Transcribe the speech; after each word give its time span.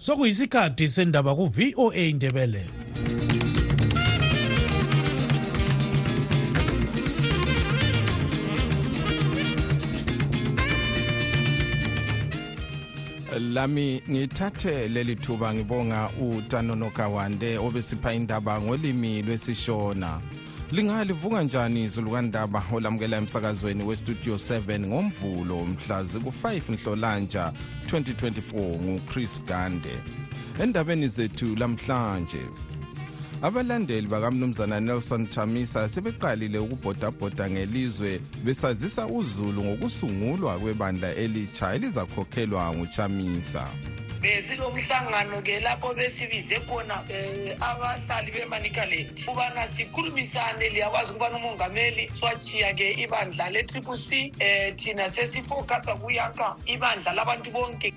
sokuyisikhathi 0.00 0.88
sendaba 0.88 1.34
ku-voa 1.34 1.94
indebele 1.94 2.64
lami 13.40 14.02
ngithathe 14.10 14.88
leli 14.88 15.16
thuba 15.16 15.54
ngibonga 15.54 16.10
utanono 16.20 16.90
kawande 16.90 17.58
obesipha 17.58 18.14
indaba 18.14 18.60
ngolimi 18.60 19.22
lwesishona. 19.22 20.20
Lingalivuka 20.72 21.42
njani 21.42 21.84
izulu 21.84 22.10
kandaba 22.10 22.62
olamukela 22.72 23.16
emsakazweni 23.16 23.84
westudio 23.84 24.34
7 24.34 24.86
ngomvulo 24.86 25.66
mhla 25.66 26.02
ziku-5 26.02 26.72
nhlolanja 26.72 27.52
2024 27.86 28.80
nguchris 28.82 29.42
gande. 29.44 29.98
Endabeni 30.62 31.08
zethu 31.08 31.56
lamhlanje 31.56 32.42
abalandeli 33.42 34.06
bakamnumzana 34.06 34.80
nelson 34.80 35.26
chamisa 35.26 35.88
sebeqalile 35.88 36.58
ukubhodabhoda 36.58 37.50
ngelizwe 37.50 38.20
besazisa 38.44 39.06
uzulu 39.06 39.64
ngokusungulwa 39.64 40.58
kwebandla 40.58 41.14
elitsha 41.14 41.74
elizakhokhelwa 41.74 42.74
nguchamisa. 42.74 43.68
Besilomhlangano-ke 44.20 45.60
lapho 45.60 45.94
besibize 45.94 46.60
khona 46.68 47.02
um 47.08 47.56
abahlali 47.60 48.30
bemanicalend 48.32 49.10
ukubana 49.22 49.68
sikhulumisane 49.68 50.68
liyakwazi 50.68 51.10
ukubana 51.10 51.36
umongameli 51.36 52.10
swachiya-ke 52.18 52.92
ibandla 53.00 53.50
le-triple 53.50 53.96
c 53.96 54.32
um 54.40 54.76
thina 54.76 55.10
sesifokasa 55.10 55.94
kuyakha 55.94 56.56
ibandla 56.66 57.12
labantu 57.12 57.50
bonke. 57.50 57.92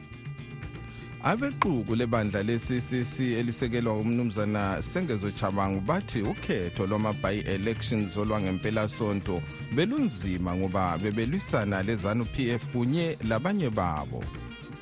Abeqhuku 1.23 1.95
lebandla 1.95 2.43
le-ccc 2.43 3.19
elisekelwa 3.19 3.93
umnumzana 3.93 4.81
sengezo 4.81 5.31
chabangu 5.31 5.81
bathi 5.81 6.21
ukhetho 6.21 6.87
lwama-by-elections 6.87 8.17
olwangempelasonto 8.17 9.41
belunzima 9.75 10.55
ngoba 10.55 10.97
bebelwisana 10.97 11.83
lezanu 11.83 12.25
p 12.25 12.51
f 12.51 12.67
kunye 12.71 13.17
labanye 13.23 13.69
babo. 13.69 14.23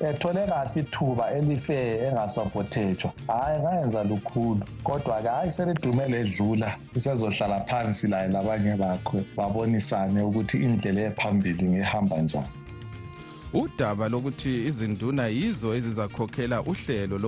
Ethole 0.08 0.46
kahle 0.46 0.80
ithuba 0.80 1.30
elife 1.30 1.78
engasapothethwa 2.06 3.10
hhayi 3.26 3.60
ngayenza 3.60 4.04
lukhulu 4.04 4.62
kodwa-ke 4.84 5.28
hhayi 5.28 5.52
selidume 5.52 6.08
ledlula. 6.08 6.76
Isezohlala 6.96 7.60
phansi 7.60 8.08
laye 8.08 8.28
labanye 8.28 8.76
bakho 8.76 9.16
babonisane 9.36 10.22
ukuthi 10.22 10.56
indlela 10.56 11.00
ephambili 11.00 11.64
ngehamba 11.68 12.18
njani. 12.22 12.46
Udaba 13.54 14.08
lokuthi 14.08 14.66
izinduna 14.66 15.26
yizo 15.26 15.74
ezizakhokhela 15.74 16.62
uhlelo 16.62 17.18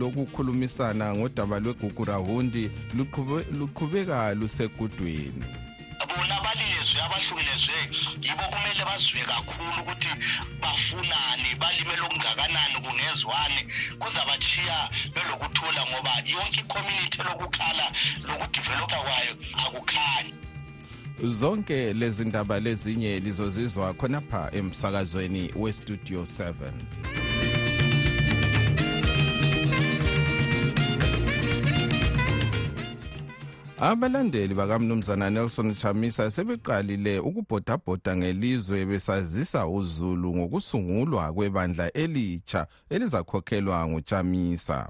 lokukhulumisana 0.00 1.14
ngodaba 1.14 1.60
lwegugurahundi 1.60 2.70
luqhubeka 3.58 4.34
lusegudweni 4.34 5.44
bona 6.08 6.36
balilizwe 7.08 7.36
abahlukelezwe 7.38 7.78
yibo 8.22 8.42
kumele 8.42 8.84
bazwe 8.84 9.20
kakhulu 9.20 9.82
ukuthi 9.82 10.08
bafunani 10.60 11.54
balimele 11.60 12.02
okungakanani 12.02 12.76
kungezwani 12.84 13.60
kuzabachiya 13.98 14.90
belokuthula 15.14 15.82
ngoba 15.90 16.12
yonke 16.26 16.60
icommunity 16.60 17.22
lokukhala 17.22 17.86
lokudevelopha 18.26 18.98
kwayo 19.04 19.34
akukhanyi. 19.64 20.34
Zonke 21.24 21.92
lezi 21.92 22.24
ndaba 22.24 22.60
lezinye 22.60 23.20
lizozizwa 23.20 23.94
khonapha 23.94 24.50
emsakazweni 24.52 25.50
westudio 25.56 26.22
7 26.22 27.07
abalandeli 33.80 34.54
bakamnumzana 34.54 35.30
nelson 35.30 35.74
chamisa 35.74 36.30
sebeqalile 36.30 37.18
ukubhodabhoda 37.18 38.16
ngelizwe 38.16 38.86
besazisa 38.86 39.66
uzulu 39.68 40.36
ngokusungulwa 40.36 41.32
kwebandla 41.32 41.92
elitsha 41.92 42.66
elizakhokhelwa 42.90 43.88
nguchamisa. 43.88 44.88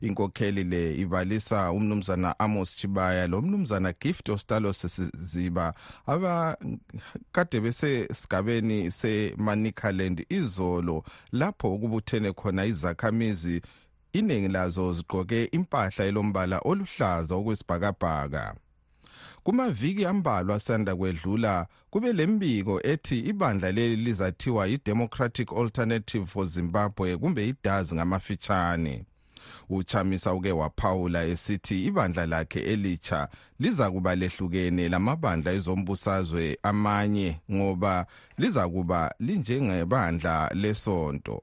Inkokheli 0.00 0.64
le 0.64 0.94
ibalisa 0.94 1.72
umnumzana 1.72 2.38
amos 2.38 2.76
chibaya 2.76 3.26
lo 3.26 3.42
mnumzana 3.42 3.92
gift 4.00 4.28
ostalo 4.28 4.72
siziba 4.72 5.74
abakade 6.06 7.60
besesigabeni 7.60 8.90
semanicaland 8.90 10.26
izolo 10.28 11.04
lapho 11.32 11.74
ukubuthene 11.74 12.32
khona 12.32 12.66
izakhamizi 12.66 13.62
iningi 14.18 14.48
lazo 14.48 14.92
zigqoke 14.92 15.44
impahla 15.56 16.04
elombala 16.04 16.58
oluhlaza 16.70 17.34
okwesibhakabhaka. 17.34 18.44
Kumaviki 19.44 20.06
ambalwa 20.06 20.56
asanda 20.56 20.96
kwedlula 20.96 21.66
kube 21.90 22.12
lembiko 22.12 22.80
ethi 22.92 23.18
ibandla 23.30 23.72
leli 23.72 23.96
lizathiwa 23.96 24.66
yi-democratic 24.66 25.52
alternative 25.52 26.26
for 26.26 26.46
zimbabwe 26.46 27.16
kumbe 27.16 27.48
idazi 27.48 27.94
ngamafitshane. 27.94 29.04
Uchamisa 29.68 30.34
uke 30.34 30.52
waphawula 30.52 31.24
esithi 31.24 31.84
ibandla 31.84 32.26
lakhe 32.26 32.60
elitsha 32.60 33.28
liza 33.60 33.90
kuba 33.90 34.16
lehlukene 34.16 34.88
lamabandla 34.88 35.52
ezombusazwe 35.52 36.58
amanye 36.62 37.40
ngoba 37.52 38.06
liza 38.38 38.68
kuba 38.68 39.14
linjengebandla 39.20 40.50
lesonto. 40.54 41.42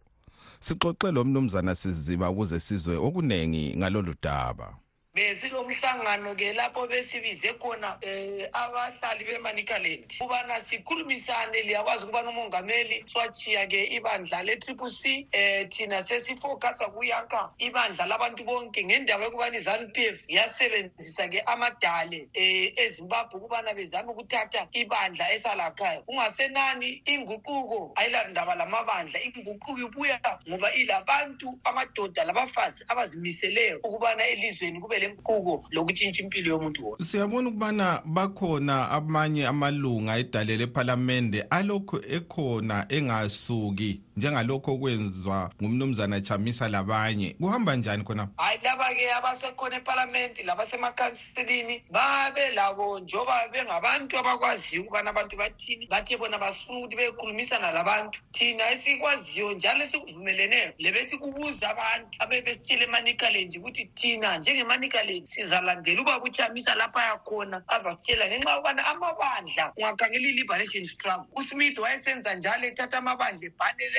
Sixoxe 0.65 1.11
lo 1.11 1.23
mnumzana 1.23 1.75
siziba 1.75 2.29
ukuze 2.29 2.59
sizwe 2.59 2.95
okunengi 3.07 3.63
ngalolu 3.77 4.13
daba. 4.23 4.67
Besilomhlangano-ke 5.15 6.53
lapho 6.53 6.87
besibize 6.87 7.53
khona 7.59 7.97
um 8.03 8.45
abahlali 8.53 9.23
bemanicalend 9.25 10.05
ukubana 10.19 10.61
sikhulumisane 10.61 11.61
liyakwazi 11.61 12.03
ukubana 12.03 12.29
umongameli 12.29 13.03
swachiya-ke 13.07 13.83
ibandla 13.95 14.43
le-triple 14.43 14.91
c 14.91 15.27
um 15.33 15.69
thina 15.69 16.03
sesifokasa 16.03 16.87
kuyakha 16.87 17.51
ibandla 17.59 18.05
labantu 18.05 18.43
bonke 18.43 18.83
ngendaba 18.83 19.23
yokubana 19.23 19.57
izanu 19.57 19.87
p 19.93 20.07
f 20.07 20.19
yasebenzisa-ke 20.27 21.41
amadale 21.45 22.21
um 22.35 22.71
ezimbabwe 22.75 23.39
ukubana 23.39 23.73
bezame 23.73 24.11
ukuthatha 24.11 24.67
ibandla 24.73 25.31
esalakhaya 25.33 26.01
kungasenani 26.01 27.01
inguquko 27.05 27.93
ayilandaba 27.95 28.55
lamabandla 28.55 29.19
inguquko 29.23 29.79
ibuya 29.79 30.19
ngoba 30.49 30.73
ilabantu 30.73 31.59
amadoda 31.63 32.23
labafazi 32.23 32.83
abazimiseleyo 32.87 33.79
ukubana 33.83 34.27
elizweni 34.27 34.81
kube 34.81 35.04
lenkuko 35.07 35.63
lokutshintsha 35.71 36.23
impilo 36.23 36.51
yomuntu 36.51 36.85
wonke 36.85 37.03
siyabona 37.03 37.49
ukubana 37.49 38.01
bakhona 38.05 38.89
amanye 38.91 39.47
amalunga 39.47 40.17
edale 40.17 40.57
lephalamende 40.57 41.41
alokhu 41.41 41.97
ekhona 42.09 42.85
engasuki 42.89 44.01
njengalokho 44.17 44.73
okwenzwa 44.73 45.51
ngumnumzana 45.61 46.21
chamisa 46.21 46.69
labanye. 46.69 47.35
Kuhamba 47.39 47.75
njani 47.75 48.03
khona? 48.03 48.27
Hayi 48.37 48.59
laba-ke 48.63 49.13
abasekhona 49.13 49.75
epalamenti 49.75 50.43
labasemakhansilini 50.43 51.83
babe 51.91 52.51
labo 52.55 52.99
njengoba 52.99 53.47
bengabantu 53.51 54.17
abakwaziyo 54.17 54.81
ukubana 54.81 55.09
abantu 55.09 55.37
bathini 55.37 55.87
bathe 55.87 56.17
bona 56.17 56.37
basifuna 56.37 56.79
ukuthi 56.79 56.95
bekhulumisana 56.95 57.71
labantu. 57.71 58.19
Thina 58.31 58.71
esikwaziyo 58.71 59.51
njalo 59.51 59.83
esikuvumeleneyo 59.83 60.73
lebesikubuza 60.77 61.69
abantu 61.69 62.07
abebesitshele 62.19 62.83
emanicalend 62.83 63.57
ukuthi 63.57 63.85
thina 63.95 64.37
njengemanicalend 64.37 65.25
sizalandela 65.25 66.01
ubaba 66.01 66.23
uchamisa 66.23 66.75
lapha 66.75 67.03
yakhona 67.03 67.63
azasitshela 67.67 68.27
ngenxa 68.27 68.51
yokubana 68.51 68.85
amabandla 68.85 69.73
ungakhangela 69.77 70.27
i-liberation 70.27 70.85
struggle 70.85 71.27
usmith 71.35 71.77
wayesenza 71.79 72.35
njalo 72.35 72.67
ethatha 72.67 72.97
amabandla 72.97 73.47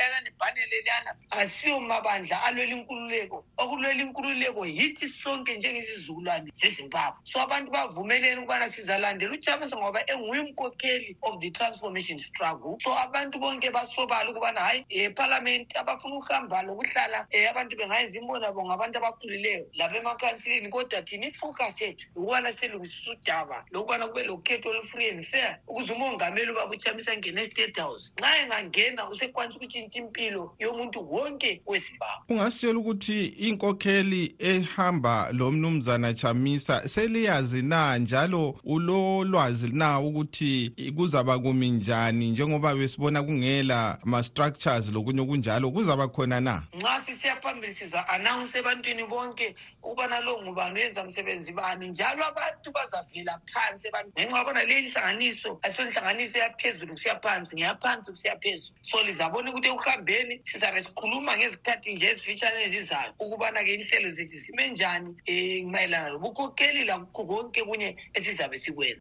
ebhaneleyana 0.07 0.21
nebhaneleleyana 0.21 1.15
asiyo 1.31 1.81
mabandla 1.81 2.43
alwela 2.45 2.73
inkululeko. 2.73 3.47
Okulwela 3.59 4.03
inkululeko 4.03 4.67
yithi 4.67 5.09
sonke 5.09 5.57
njengezizukulwane 5.57 6.51
zezimbabwe. 6.55 7.21
So 7.25 7.41
abantu 7.41 7.71
bavumelene 7.71 8.39
ukubana 8.41 8.71
sizalandela 8.71 9.33
uchamisa 9.33 9.77
ngoba 9.77 10.01
enguye 10.11 10.41
umkhokheli 10.41 11.17
of 11.23 11.41
the 11.41 11.51
transformation 11.51 12.19
struggle. 12.19 12.77
So 12.83 12.93
abantu 12.99 13.39
bonke 13.39 13.71
basobala 13.71 14.31
ukubana 14.31 14.61
hayi 14.61 14.85
ephalamenti 14.89 15.77
abafuna 15.79 16.17
ukuhamba 16.17 16.63
lokuhlala 16.63 17.27
um 17.35 17.47
abantu 17.51 17.77
bengayenza 17.77 18.19
imbonabo 18.19 18.65
ngabantu 18.65 18.99
abakhulileyo 18.99 19.67
labemakhansilini 19.75 20.69
kodwa 20.69 21.03
thina 21.03 21.27
ifocus 21.27 21.81
yethu 21.81 22.07
ukubana 22.15 22.53
silungisisa 22.53 23.11
udaba 23.11 23.65
lokubana 23.71 24.09
kube 24.09 24.23
lokhetho 24.25 24.69
olu-free 24.71 25.11
and 25.11 25.25
fair 25.25 25.59
ukuze 25.67 25.93
umongameli 25.93 26.51
ubaba 26.51 26.71
uchamisa 26.71 27.17
ngene 27.17 27.43
e-state 27.43 27.77
house. 27.81 28.13
Nxa 28.19 28.39
engangena 28.43 29.09
usekwanisa 29.09 29.57
ukutshintsha 29.59 29.96
impilo 29.97 30.55
yomuntu 30.59 31.13
wonke 31.13 31.63
wezimbabwe. 31.67 32.25
Ungasitshela 32.29 32.79
ukuthi 32.79 33.27
inkokheli 33.27 34.35
ehamba 34.39 35.33
lo 35.33 35.53
mnumzana 35.53 36.15
chamisa 36.15 36.89
seliyazi 36.89 37.63
na 37.63 37.99
njalo 37.99 38.61
ulolwazi 38.65 39.69
na 39.69 40.01
ukuthi 40.01 40.73
kuzaba 40.97 41.39
kumi 41.39 41.71
njani 41.71 42.31
njengoba 42.31 42.75
besibona 42.75 43.23
kungela 43.23 43.99
ma-structures 44.05 44.93
lokunye 44.93 45.21
okunjalo 45.21 45.71
kuzaba 45.71 46.09
khona 46.09 46.41
na? 46.41 46.63
Nxa 46.75 47.01
sisiya 47.01 47.37
phambili 47.37 47.75
siza-anawunse 47.75 48.59
ebantwini 48.59 49.05
bonke 49.05 49.55
ukubana 49.83 50.21
lo 50.21 50.43
ngubani 50.43 50.81
wenza 50.81 51.05
msebenzi 51.05 51.53
bani 51.53 51.89
njalo 51.89 52.27
abantu 52.27 52.73
bazavela 52.73 53.41
phansi 53.53 53.89
ngenxa 54.19 54.39
yabona 54.39 54.65
leyi 54.65 54.89
nhlanganiso 54.89 55.59
asiyonhlanganiso 55.63 56.39
yaphezulu 56.39 56.93
kusiya 56.93 57.21
phansi 57.21 57.57
ngeyaphansi 57.57 58.11
kusiya 58.11 58.37
phezulu. 58.37 58.75
So 58.83 59.03
lizabona 59.03 59.51
ukuthi 59.51 59.69
ekuhambeni 59.87 60.41
sizabe 60.43 60.83
sikhuluma 60.83 61.37
ngezikhathi 61.37 61.95
nje 61.95 62.07
ezifitshane 62.07 62.63
ezizayo. 62.65 63.13
Ukubana-ke 63.19 63.75
inhlelo 63.75 64.11
zethu 64.11 64.39
zime 64.39 64.71
njani 64.71 65.09
um 65.09 65.71
mayelana 65.71 66.09
lobukhokheli 66.09 66.85
lakukho 66.85 67.25
konke 67.25 67.63
kunye 67.65 67.97
esizabe 68.15 68.59
sikwenza. 68.59 69.01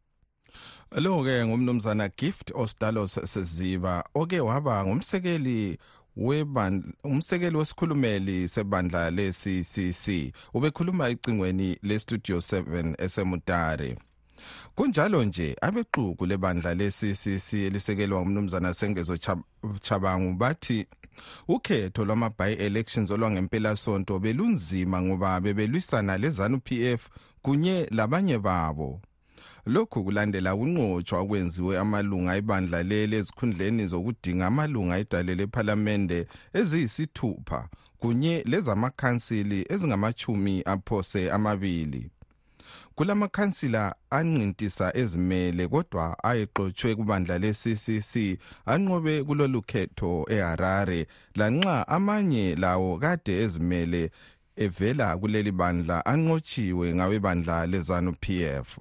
Lo-ke 0.92 1.46
ngumnumzana 1.46 2.10
gift 2.10 2.52
ostalos 2.56 3.20
seziba 3.34 4.04
oke 4.14 4.40
waba 4.40 4.86
ngumsekeli 4.86 5.78
umsekeli 7.04 7.58
wesikhulumeli 7.58 8.48
sebandla 8.48 9.12
le-ccc 9.12 10.34
ubekhuluma 10.54 11.10
ecingweni 11.10 11.78
le-studio 11.82 12.38
7 12.38 12.96
esemutare. 13.04 13.98
Kunjalo 14.76 15.24
nje 15.24 15.56
abexuku 15.62 16.26
lebandla 16.26 16.74
le-ccc 16.74 17.54
elisekelwa 17.54 18.22
umnumzana 18.22 18.74
sengezo 18.74 19.18
chabangu 19.82 20.34
bathi 20.38 20.86
ukhetho 21.48 22.06
lwama-by-elections 22.06 23.12
olwangempelasonto 23.12 24.20
belunzima 24.20 25.02
ngoba 25.02 25.42
bebelwisana 25.42 26.18
lezanu-p 26.18 26.68
f 26.94 27.10
kunye 27.42 27.88
labanye 27.92 28.38
babo. 28.38 29.02
Lokhu 29.66 30.04
kulandela 30.04 30.56
ukunqotshwa 30.56 31.20
okwenziwe 31.20 31.80
amalunga 31.80 32.36
ebandla 32.36 32.84
leli 32.84 33.16
ezikhundleni 33.16 33.88
zokudinga 33.88 34.48
amalunga 34.48 34.98
edale 34.98 35.36
lephalamende 35.36 36.28
eziyisithupha 36.60 37.70
kunye 38.00 38.44
lezamakhansili 38.52 39.66
ezingamachumi 39.74 40.62
aphose 40.66 41.32
amabili. 41.32 42.02
Kulamakhansila 42.96 43.96
anqintisa 44.10 44.98
ezimele 44.98 45.68
kodwa 45.68 46.24
ayexotshwe 46.24 46.96
kubandla 46.96 47.38
le-ccc 47.40 48.14
anqobe 48.66 49.24
kulolu 49.24 49.62
khetho 49.62 50.26
eharare 50.30 51.08
lanxa 51.36 51.88
amanye 51.88 52.56
lawo 52.56 52.98
kade 52.98 53.34
ezimele 53.44 54.12
evela 54.58 55.18
kuleli 55.18 55.52
bandla 55.52 56.06
anqotshiwe 56.06 56.96
ngawebandla 56.96 57.68
lezanu-p 57.68 58.26
f. 58.68 58.80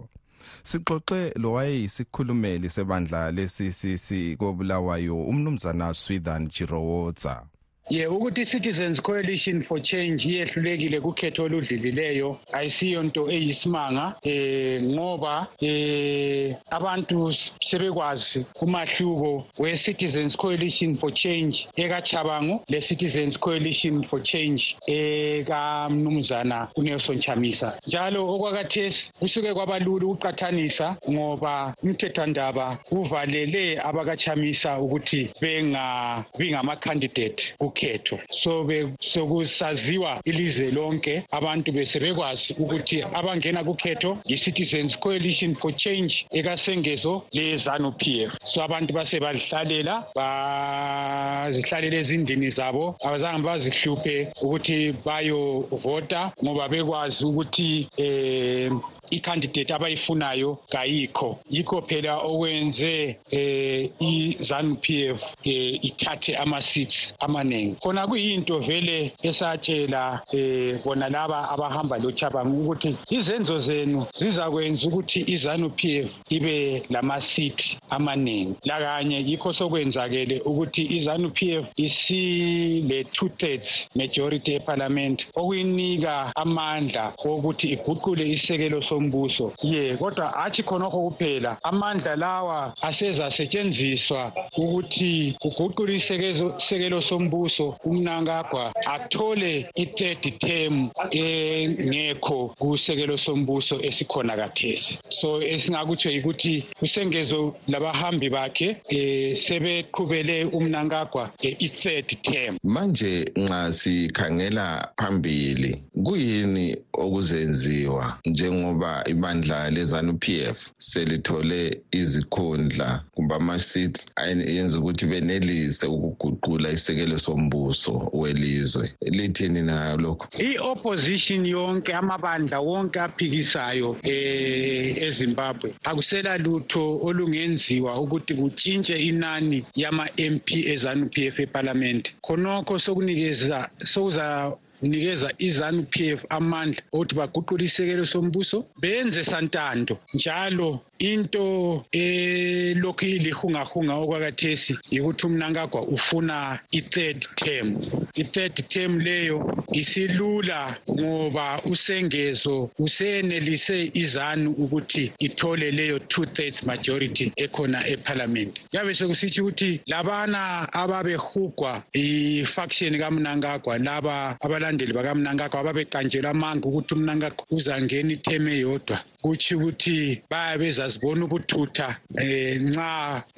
Sixoxe 0.62 1.32
lowayeyisikhulumeli 1.42 2.70
sebandla 2.70 3.30
le-ccc 3.32 4.36
kobulawayo 4.38 5.16
umnumzana 5.30 5.94
swithan 5.94 6.48
jirowotsa 6.48 7.42
ye 7.90 8.06
ukuthi 8.06 8.40
i-citizens 8.42 9.00
coalition 9.00 9.62
for 9.62 9.78
change 9.80 10.24
iyehlulekile 10.26 11.00
kukhetho 11.00 11.44
oludlilileyo 11.44 12.38
ayisiyo 12.52 13.02
nto 13.02 13.30
eyisimanga 13.30 14.14
eh 14.22 14.82
ngoba 14.82 15.46
eh 15.60 16.56
abantu 16.70 17.32
sebekwazi 17.60 18.46
umahluko 18.60 19.46
we-citizens 19.58 20.36
coalition 20.36 20.96
for 20.96 21.12
change 21.12 21.68
ekachabango 21.76 22.64
le-citizens 22.68 23.38
coalition 23.38 24.02
for 24.04 24.22
change 24.22 24.76
ekamnumzana 24.86 26.68
unelson 26.76 27.18
chamisa. 27.18 27.78
Njalo 27.86 28.34
okwakathesi 28.34 29.12
kusuke 29.20 29.54
kwabalula 29.54 30.06
ukuqathanisa 30.06 30.96
ngoba 31.10 31.74
umthethwandaba 31.82 32.78
uvalele 32.90 33.78
abakachamisa 33.80 34.80
ukuthi 34.80 35.30
bengabi 35.40 36.50
ngama-candidate 36.50 37.54
ukhetho. 37.74 38.18
So 38.30 38.66
sokusaziwa 39.00 40.20
ilizwe 40.24 40.70
lonke 40.70 41.22
abantu 41.30 41.72
besebekwazi 41.72 42.54
ukuthi 42.58 43.02
abangena 43.02 43.64
kukhetho 43.64 44.18
yi-citizens 44.24 44.96
coalition 44.98 45.54
for 45.54 45.72
change 45.72 46.26
ekasengezo 46.32 47.22
le-zanu 47.32 47.92
p 47.98 48.24
f. 48.24 48.32
So 48.44 48.62
abantu 48.62 48.92
base 48.94 49.20
balihlalela 49.20 50.06
bazihlalela 50.14 51.96
ezindini 51.96 52.50
zabo. 52.50 52.96
Abazange 53.02 53.42
bazihluphe 53.42 54.32
ukuthi 54.42 54.94
bayovota 55.04 56.32
ngoba 56.42 56.68
bekwazi 56.68 57.24
ukuthi 57.24 57.88
um 57.98 58.82
i-candidate 59.16 59.70
abayifunayo 59.74 60.58
kayikho 60.72 61.38
yikho 61.50 61.82
phela 61.82 62.18
okwenze 62.30 63.16
eh 63.30 63.90
i-ZANU 64.00 64.76
PF 64.84 65.20
eh 65.44 65.78
ithathe 65.88 66.36
ama-seats 66.36 67.14
amaningi 67.20 67.76
khona 67.82 68.06
kuyinto 68.06 68.58
vele 68.58 69.12
esatshela 69.22 70.22
eh 70.32 70.80
bona 70.84 71.08
laba 71.08 71.50
abahamba 71.50 71.98
lochabango 71.98 72.56
ukuthi 72.62 72.96
izenzo 73.10 73.58
zenu 73.58 74.06
zizakwenza 74.16 74.88
ukuthi 74.88 75.20
i-ZANU 75.34 75.70
PF 75.70 76.10
ibe 76.28 76.82
lama-seat 76.90 77.78
amaningi 77.90 78.54
lakanye 78.64 79.18
yikho 79.28 79.52
sokwenzakele 79.52 80.40
ukuthi 80.40 80.82
i-ZANU 80.96 81.30
PF 81.30 81.64
isile 81.76 83.04
two 83.04 83.28
thirds 83.28 83.88
majority 83.94 84.54
eparliament 84.54 85.26
okuyinika 85.34 86.32
amandla 86.36 87.12
okuthi 87.24 87.66
iguqule 87.74 88.24
isekelo 88.34 88.82
sombuso 89.04 89.52
ye 89.62 89.96
kodwa 89.96 90.28
hathi 90.28 90.62
khonokho 90.62 91.10
kuphela 91.10 91.58
amandla 91.62 92.16
lawa 92.16 92.74
asezasetshenziswa 92.82 94.32
ukuthi 94.56 95.36
kuguqule 95.40 95.94
isekelo 95.96 97.00
sombuso 97.02 97.76
umnankagwa 97.84 98.72
athole 98.86 99.68
i-third 99.74 100.38
term 100.38 100.90
engekho 101.10 102.54
kusekelo 102.58 103.16
sombuso 103.16 103.80
esikhona 103.82 104.36
kathesi. 104.36 104.98
So 105.08 105.42
esingakutsho 105.42 106.10
yikuthi 106.10 106.64
kusengezo 106.78 107.54
labahambi 107.68 108.30
bakhe 108.30 108.68
um 108.90 109.36
sebeqhubele 109.36 110.44
umnankagwa 110.44 111.30
i-third 111.42 112.08
term. 112.22 112.58
Manje 112.64 113.24
nxa 113.36 113.72
sikhangela 113.72 114.88
phambili 114.96 115.82
kuyini 116.04 116.76
okuzenziwa 116.92 118.18
njengoba 118.24 118.83
ibandla 119.06 119.70
lezanu 119.70 120.12
PF 120.22 120.58
selithole 120.78 121.82
izikhundla 121.90 123.04
kumbe 123.14 123.34
ama-seats 123.34 124.00
yenza 124.46 124.78
ukuthi 124.78 125.06
benelise 125.06 125.86
ukuguqula 125.86 126.70
isekelo 126.70 127.18
sombuso 127.18 128.10
welizwe. 128.12 128.94
Lithini 129.00 129.62
nayo 129.62 129.96
lokho? 129.96 130.28
I-opposition 130.38 131.46
yonke 131.46 131.92
amabandla 131.94 132.60
wonke 132.60 133.00
aphikisayo 133.00 133.96
eh 134.02 135.02
eZimbabwe 135.06 135.74
akusela 135.84 136.38
lutho 136.38 137.00
olungenziwa 137.06 138.00
ukuthi 138.00 138.34
kutshintshe 138.34 138.96
inani 138.98 139.64
yama-MP 139.74 140.48
ezanu 140.72 141.06
PF 141.08 141.40
eParliament 141.40 142.12
khonokho 142.22 142.78
sokunikeza 142.78 143.70
sokuza 143.84 144.52
nikeza 144.82 145.32
izanu 145.38 145.82
PF 145.82 146.24
amandla 146.28 146.82
ukuthi 146.92 147.14
baguqule 147.14 147.64
isekelo 147.64 148.06
sombuso 148.06 148.66
benze 148.80 149.24
santando. 149.24 149.98
Njalo 150.14 150.80
into 150.98 151.84
elokhu 151.92 153.04
ilihungahunga 153.04 153.94
okwakathesi 153.94 154.78
yikuthi 154.90 155.26
umnankagwa 155.26 155.82
ufuna 155.82 156.58
i-third 156.72 157.26
term. 157.36 157.76
I-third 158.14 158.68
term 158.68 158.98
leyo 159.00 159.64
isilula 159.72 160.76
ngoba 160.90 161.60
usengezo 161.64 162.70
usenelise 162.78 163.90
izanu 163.94 164.50
ukuthi 164.50 165.12
ithole 165.18 165.70
leyo 165.70 165.98
two 165.98 166.26
thirds 166.26 166.62
majority 166.62 167.32
ekhona 167.36 167.86
eparliament. 167.86 168.60
Kuyabe 168.70 168.94
sekusithi 168.94 169.40
ukuthi 169.40 169.80
labana 169.86 170.72
ababehugwa 170.72 171.82
i-faction 171.92 172.98
kamnankagwa 172.98 173.78
laba 173.78 174.36
abalandeli 174.64 174.92
bakamnankagwa 174.96 175.60
ababeqanjelwa 175.60 176.30
amanga 176.30 176.64
ukuthi 176.68 176.94
umnankagwa 176.96 177.44
uzangena 177.56 178.12
itheme 178.16 178.50
eyodwa. 178.56 178.96
Kutsho 179.22 179.56
ukuthi 179.56 180.22
bayabe 180.30 180.64
bezazibona 180.64 181.24
ubuthutha 181.24 181.88
um 182.16 182.62
nxa 182.68 182.90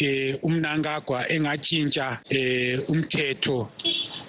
um 0.07 0.39
umnankagwa 0.47 1.19
engatshintsha 1.35 2.07
um 2.31 2.79
umthetho 2.93 3.59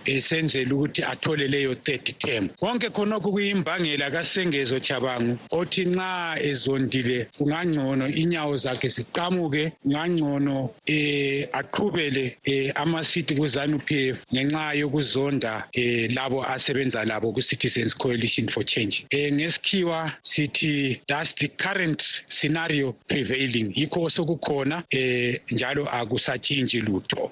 esenzela 0.08 0.76
ukuthi 0.76 1.04
athole 1.04 1.48
leyo 1.48 1.76
third 1.76 2.06
term. 2.20 2.50
Konke 2.60 2.90
khonokho 2.90 3.32
kuyimbangela 3.32 4.12
kasengezo 4.12 4.80
chabangu 4.80 5.38
othi 5.52 5.86
nxa 5.86 6.38
ezondile 6.42 7.28
kungangcono 7.38 8.08
inyawo 8.08 8.58
zakhe 8.58 8.88
ziqamuke 8.88 9.72
kungangcono 9.84 10.70
eh 10.86 11.48
aqhubele 11.52 12.38
eh 12.46 12.72
amasiti 12.76 13.36
kuzanu 13.36 13.80
PF 13.80 14.18
ngenxa 14.34 14.74
yokuzonda 14.74 15.68
eh 15.74 16.10
labo 16.16 16.44
asebenza 16.44 17.06
labo 17.06 17.32
ku 17.34 17.42
Citizens 17.42 17.94
Coalition 17.94 18.48
for 18.48 18.64
Change. 18.64 19.06
Eh 19.12 19.32
ngesikhiwa 19.32 20.12
sithi 20.24 21.02
that's 21.08 21.34
the 21.34 21.48
current 21.48 22.24
scenario 22.30 22.96
prevailing? 23.08 23.74
Yikho 23.76 24.10
sokukhona 24.10 24.84
eh 24.92 25.40
njalo 25.52 25.86
akusatshintshi 25.86 26.82
lutho. 26.82 27.32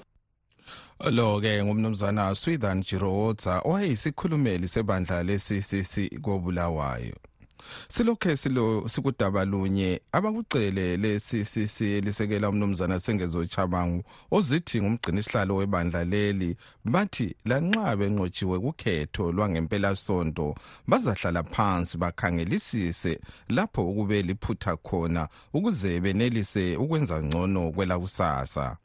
Lo 1.00 1.40
ke 1.40 1.64
ngumnumzana 1.64 2.34
Swithan 2.34 2.82
Jirowotsa 2.82 3.60
owayisikhulumeli 3.64 4.68
sebandla 4.68 5.22
le-CCC 5.22 6.20
kobulawayo. 6.20 7.14
Silokhe 7.88 8.36
silo 8.36 8.88
sikudaba 8.88 9.44
lunye 9.44 10.00
abakucele 10.12 10.96
le-CCC 10.96 11.80
elisekela 11.80 12.48
umnumzana 12.48 13.00
Sengezo 13.00 13.46
Chabangu 13.46 14.02
ozithi 14.30 14.82
ngumgcini 14.82 15.22
sihlalo 15.22 15.56
webandla 15.56 16.04
leli 16.04 16.56
bathi 16.84 17.36
lanxa 17.44 17.96
benqotshiwe 17.96 18.58
kukhetho 18.58 19.32
lwangempela 19.32 19.96
sonto 19.96 20.54
bazahlala 20.86 21.42
phansi 21.42 21.98
bakhangelisise 21.98 23.20
lapho 23.48 23.90
ukube 23.90 24.22
liphutha 24.22 24.76
khona 24.76 25.28
ukuze 25.54 26.00
benelise 26.00 26.76
ukwenza 26.76 27.22
ngcono 27.22 27.72
kwelakusasa. 27.72 28.76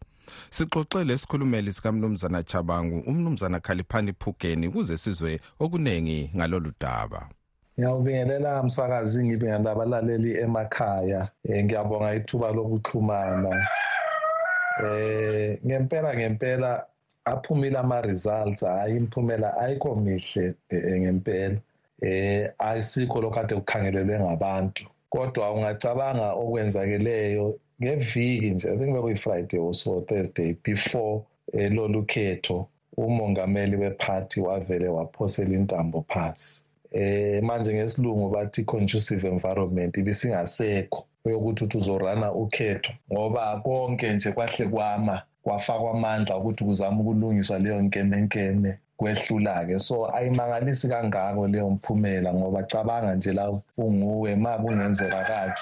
Sixoxele 0.50 1.14
isikhulumeli 1.14 1.74
sikamnumzana 1.74 2.44
Chabangu 2.44 3.04
umnumzana 3.08 3.60
Khaliphani 3.60 4.14
Phugeni 4.14 4.70
kuze 4.70 4.98
sizwe 4.98 5.40
okunengi 5.60 6.32
ngalolu 6.36 6.72
daba. 6.80 7.30
Ngiyawubingelela 7.80 8.64
msakazi 8.64 9.26
ngibingelela 9.26 9.72
abalaleli 9.72 10.38
emakhaya 10.38 11.30
um 11.50 11.56
ngiyabonga 11.64 12.16
ithuba 12.16 12.52
lokuxhumana. 12.52 13.68
Um 14.84 15.58
ngempela 15.66 16.16
ngempela 16.16 16.86
aphumile 17.26 17.78
ama-results 17.80 18.62
hhayi 18.64 18.98
imiphumela 18.98 19.58
ayikho 19.58 19.96
mihle 19.96 20.56
um 20.72 21.02
ngempela. 21.02 21.58
Um 22.04 22.48
ayisikho 22.60 23.22
lokhu 23.22 23.36
kade 23.36 23.56
kukhangelelwe 23.56 24.20
ngabantu. 24.20 24.86
Kodwa 25.10 25.52
ungacabanga 25.54 26.34
okwenzakeleyo 26.34 27.60
ngeviki 27.82 28.50
nje 28.50 28.70
i 28.74 28.78
think 28.78 28.94
bekuyi-friday 28.96 29.60
or 29.60 29.74
so 29.74 30.02
thursday 30.02 30.56
before 30.64 31.22
um 31.54 31.76
lolu 31.76 32.04
khetho 32.04 32.68
umongameli 32.98 33.76
wephathi 33.76 34.42
wavele 34.42 34.88
waphosela 34.88 35.54
intambo 35.56 36.06
phansi. 36.08 36.64
Eh 36.92 37.44
manje 37.44 37.74
ngesilungu 37.74 38.30
bathi 38.30 38.64
conducive 38.64 39.28
environment 39.28 39.98
ibisingasekho 39.98 41.06
yokuthi 41.26 41.64
uthi 41.64 41.78
uzorana 41.78 42.34
ukhetho 42.34 42.94
ngoba 43.14 43.62
konke 43.64 44.14
nje 44.14 44.32
kwahle 44.32 44.66
kwama 44.66 45.22
kwafakwa 45.44 45.92
amandla 45.92 46.38
ukuthi 46.38 46.64
kuzama 46.64 47.02
ukulungiswa 47.02 47.60
leyo 47.60 47.82
nkemenkeme 47.82 48.78
kwehlula-ke. 48.98 49.80
So 49.80 50.16
ayimangalisi 50.16 50.88
kangako 50.88 51.48
leyo 51.48 51.70
mphumela 51.70 52.34
ngoba 52.34 52.64
cabanga 52.64 53.16
nje 53.16 53.34
la 53.34 53.60
unguwe 53.78 54.36
ma 54.36 54.58
kungenzeka 54.58 55.24
kaje 55.24 55.62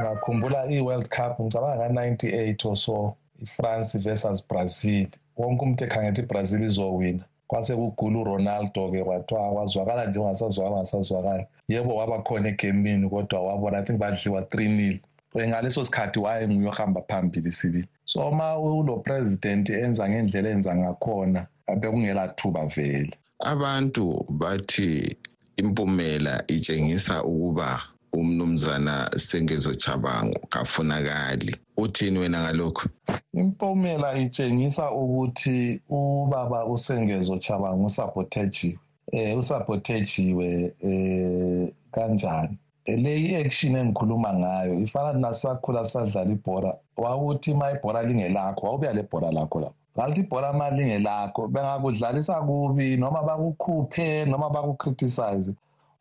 ngakhumbula 0.00 0.66
i-world 0.70 1.08
cup 1.08 1.40
ngicabanga 1.40 1.78
ka-ninety-eight 1.78 2.64
or 2.64 2.76
so 2.76 3.16
i-france 3.42 3.98
versus 3.98 4.46
brazil. 4.48 5.06
Wonke 5.36 5.62
umuntu 5.64 5.84
ekhangela 5.84 6.18
ibrazil 6.18 6.62
izowina. 6.62 7.24
Kwase 7.46 7.76
kugula 7.76 8.20
uronaldo-ke 8.20 9.04
kwathiwa 9.04 9.52
kwazwakala 9.52 10.06
nje 10.06 10.18
ungasazwakala 10.18 10.76
ungasazwakala 10.76 11.46
yebo 11.68 11.96
waba 11.96 12.22
khona 12.22 12.48
egemini 12.48 13.08
kodwa 13.08 13.42
wabona 13.42 13.78
i 13.78 13.82
think 13.82 13.98
badliwa 13.98 14.42
three 14.42 14.68
nil. 14.68 14.98
Ngaleso 15.36 15.84
sikhathi 15.84 16.18
wayenguye 16.18 16.68
ohamba 16.68 17.02
phambili 17.08 17.52
sibili 17.52 17.86
so 18.04 18.30
ma 18.30 18.58
ulo 18.58 18.96
president 18.98 19.70
enza 19.70 20.08
ngendlela 20.08 20.48
enza 20.50 20.76
ngakhona 20.76 21.46
bekungela 21.80 22.28
thuba 22.28 22.66
vele. 22.66 23.14
Abantu 23.38 24.24
bathi 24.28 25.16
impumela 25.56 26.42
itshengisa 26.46 27.24
ukuba 27.24 27.82
umnumzana 28.12 29.10
sengezo 29.16 29.74
chabango 29.74 30.38
kafunakali. 30.48 31.56
Uthini 31.76 32.18
wena 32.18 32.42
ngalokho 32.42 32.88
impumela 33.34 34.18
itshengisa 34.18 34.90
ukuthi 34.90 35.80
ubaba 35.88 36.64
usengezo 36.66 37.38
chabango 37.38 37.84
usabotajiwe 37.84 38.78
eh 39.12 39.38
usabotajiwe 39.38 40.74
eh 40.80 41.68
kanjani? 41.92 42.58
Le 42.86 43.20
i-action 43.20 43.76
engikhuluma 43.76 44.32
ngayo 44.34 44.80
ifana 44.80 45.12
nasakhula 45.12 45.84
sadlala 45.84 46.30
ibhora 46.32 46.74
wawuthi 46.96 47.54
ma 47.54 47.72
ibhora 47.72 48.02
lingelakho 48.02 48.66
wawubuya 48.66 48.92
le 48.92 49.02
bhora 49.02 49.30
lakho 49.30 49.60
lapho 49.60 49.74
ngalithi 49.98 50.20
ibhora 50.20 50.52
ma 50.52 50.70
lingelakho 50.70 51.48
bengakudlalisa 51.48 52.34
kubi 52.40 52.96
noma 52.96 53.22
bakukhuphe 53.22 54.24
noma 54.24 54.50
bakukriticize 54.50 55.52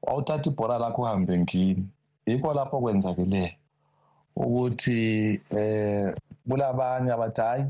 wawuthatha 0.01 0.49
ibhora 0.49 0.77
lakho 0.77 1.01
uhambe 1.01 1.39
ngini? 1.39 1.85
Yikho 2.27 2.53
lapho 2.53 2.77
kwenzakeleyo 2.83 3.51
ukuthi 4.35 4.99
eh 5.59 6.13
kulabanye 6.49 7.11
abathi 7.13 7.41
hayi 7.41 7.65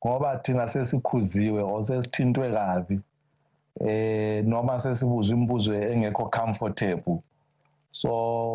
ngoba 0.00 0.36
thina 0.44 0.64
sesikhuziwe 0.68 1.60
or 1.62 1.84
sesithintwe 1.86 2.46
kabi 2.56 2.96
eh 3.86 4.44
noma 4.44 4.80
sesibuzwa 4.82 5.32
imibuzo 5.36 5.70
engekho 5.74 6.24
comfortable 6.36 7.18
so 8.00 8.10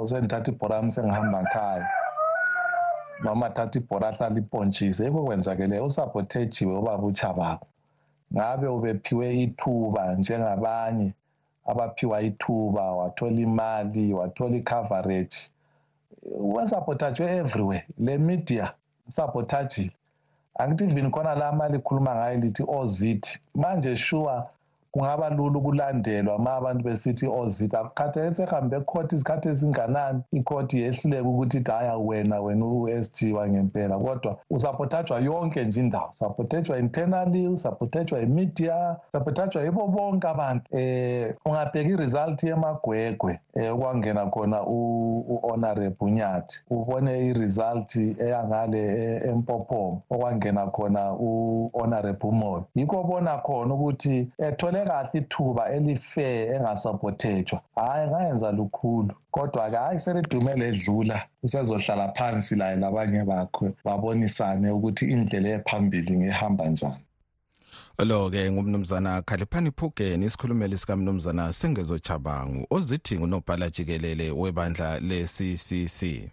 sengithatha 0.09 0.51
ibhora 0.51 0.75
yami 0.75 0.91
sengihamba 0.91 1.39
ngikhaya 1.41 1.87
noma 3.23 3.49
thatha 3.49 3.79
ibhora 3.79 4.07
ahlala 4.09 4.39
ipontshise. 4.39 5.05
Yikho 5.05 5.23
kwenzakeleyo 5.25 5.85
usabothejiwe 5.85 6.77
ubaba 6.77 7.03
uchabako. 7.03 7.67
Ngabe 8.33 8.67
ubephiwe 8.67 9.27
ithuba 9.43 10.15
njengabanye 10.15 11.13
abaphiwa 11.65 12.21
ithuba 12.21 12.91
wathola 12.91 13.39
imali 13.41 14.13
wathola 14.13 14.55
i-coverage 14.57 15.37
wesabotajwe 16.39 17.35
everywhere. 17.37 17.85
Le 17.99 18.17
media 18.17 18.73
sabotajile 19.09 19.91
angithi 20.59 20.83
even 20.83 21.11
khona 21.11 21.35
la 21.35 21.51
mali 21.51 21.77
ikhuluma 21.77 22.15
ngayo 22.15 22.37
lithi 22.39 22.63
ozit 22.67 23.39
manje 23.55 23.95
sure 23.95 24.43
kungaba 24.91 25.29
lula 25.29 25.59
ukulandelwa 25.59 26.39
ma 26.39 26.53
abantu 26.53 26.83
besithi 26.83 27.27
ozit 27.27 27.73
akukhatheke 27.73 28.35
sehambe 28.35 28.77
ekhoti 28.77 29.15
izikhathi 29.15 29.47
ezinganani 29.49 30.21
ikhoti 30.31 30.81
yehluleka 30.81 31.29
ukuthi 31.29 31.57
ithi 31.57 31.71
haya 31.71 31.97
wena 31.97 32.41
wena 32.41 32.65
u-s 32.65 33.11
g 33.13 33.33
wangempela. 33.33 33.97
Kodwa 33.99 34.37
usabotajwa 34.49 35.19
yonke 35.19 35.65
nje 35.65 35.79
indawo. 35.79 36.11
Usabotajwa 36.15 36.79
internally 36.79 37.47
usabotajwa 37.47 38.21
imedia 38.21 38.95
usabotajwa 39.09 39.63
yibo 39.63 39.87
bonke 39.87 40.27
abantu. 40.27 40.65
Um 40.71 41.33
ungabheka 41.45 41.89
i-result 41.89 42.43
yemagwegwe 42.43 43.39
um 43.55 43.63
okwangena 43.71 44.25
khona 44.25 44.63
u-honorable 44.63 46.11
nyathi 46.11 46.55
ubone 46.69 47.27
i-result 47.27 47.95
eyangale 47.95 48.81
empophoma 49.29 50.01
okwangena 50.09 50.67
khona 50.67 51.13
u-honorable 51.13 52.31
moyo 52.31 52.65
yikho 52.75 53.03
bona 53.03 53.37
khona 53.37 53.73
ukuthi 53.73 54.27
ethole 54.37 54.80
kahle 54.85 55.19
ithuba 55.19 55.69
elifair 55.69 56.55
engasapothejwa 56.55 57.61
hhayi 57.75 58.07
ngayenza 58.07 58.51
lukhulu. 58.51 59.13
Kodwa-ke 59.31 59.77
hhayi 59.77 59.99
selidume 59.99 60.55
ledlula 60.55 61.27
usezohlala 61.43 62.13
phansi 62.17 62.55
laye 62.55 62.75
labanye 62.75 63.23
bakhe 63.23 63.73
babonisane 63.85 64.71
ukuthi 64.71 65.05
indlela 65.05 65.49
ephambili 65.49 66.17
ngehamba 66.17 66.67
njani. 66.69 67.03
Lo-ke 67.97 68.51
ngumnumzana 68.51 69.21
khaliphani 69.21 69.71
phugeni 69.71 70.25
isikhulumeli 70.25 70.77
sikamnumzana 70.77 71.53
sengezo 71.53 71.99
chabangu 71.99 72.67
ozithi 72.69 73.19
ngunobhala 73.19 73.69
jikelele 73.69 74.31
webandla 74.31 74.99
le-ccc 74.99 76.31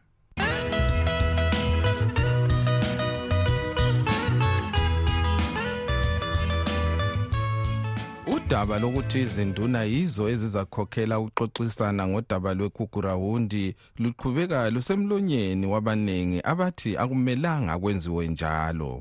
udaba 8.48 8.78
lokuthi 8.78 9.20
izinduna 9.20 9.80
yizo 9.92 10.24
ezizakhokhela 10.32 11.16
ukuxoxisana 11.20 12.02
ngodaba 12.08 12.50
lwekhugurawundi 12.58 13.64
luqhubeka 14.02 14.70
lusemlonyeni 14.74 15.66
wabaningi 15.72 16.38
abathi 16.52 16.90
akumelanga 17.02 17.74
kwenziwe 17.78 18.28
njalo 18.32 18.92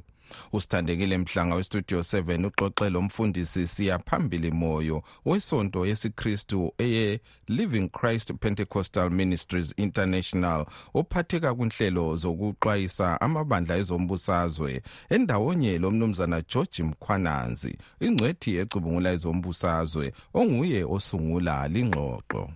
usithandekile 0.53 1.17
mhlanga 1.17 1.55
westudio 1.55 1.99
7 1.99 2.45
uxoxe 2.45 2.89
lomfundisi 2.89 3.67
siyaphambili 3.67 4.51
moyo 4.51 5.03
wesonto 5.25 5.85
yesikristu 5.85 6.73
eye 6.77 7.19
living 7.47 7.89
christ 7.89 8.33
pentecostal 8.33 9.09
ministries 9.09 9.73
international 9.77 10.65
ophatheka 10.93 11.55
kunhlelo 11.55 12.15
zokuxwayisa 12.15 13.21
amabandla 13.21 13.77
ezombusazwe 13.77 14.81
endawonye 15.09 15.77
lomnumzana 15.77 16.41
george 16.41 16.83
mkhwananzi 16.83 17.77
ingcwethi 17.99 18.57
ecubungula 18.57 19.11
ezombusazwe 19.11 20.13
onguye 20.33 20.83
osungula 20.83 21.67
lingxoxo. 21.73 22.49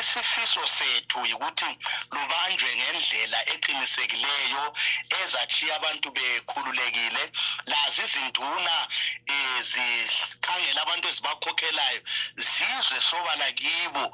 Isifiso 0.00 0.60
sethu 0.76 1.18
yikuthi 1.30 1.70
lubanjwe 2.14 2.65
ngendlela 3.36 3.40
eqinisekileyo 3.54 4.64
ezachiya 5.22 5.76
abantu 5.76 6.10
bekhululekile. 6.10 7.32
Lazi 7.66 8.02
izinduna 8.02 8.88
um 9.28 9.62
zikhangela 9.62 10.82
abantu 10.82 11.08
ezibakhokhelayo 11.08 12.00
zizwe 12.36 13.00
sobala 13.00 13.52
kibo 13.52 14.04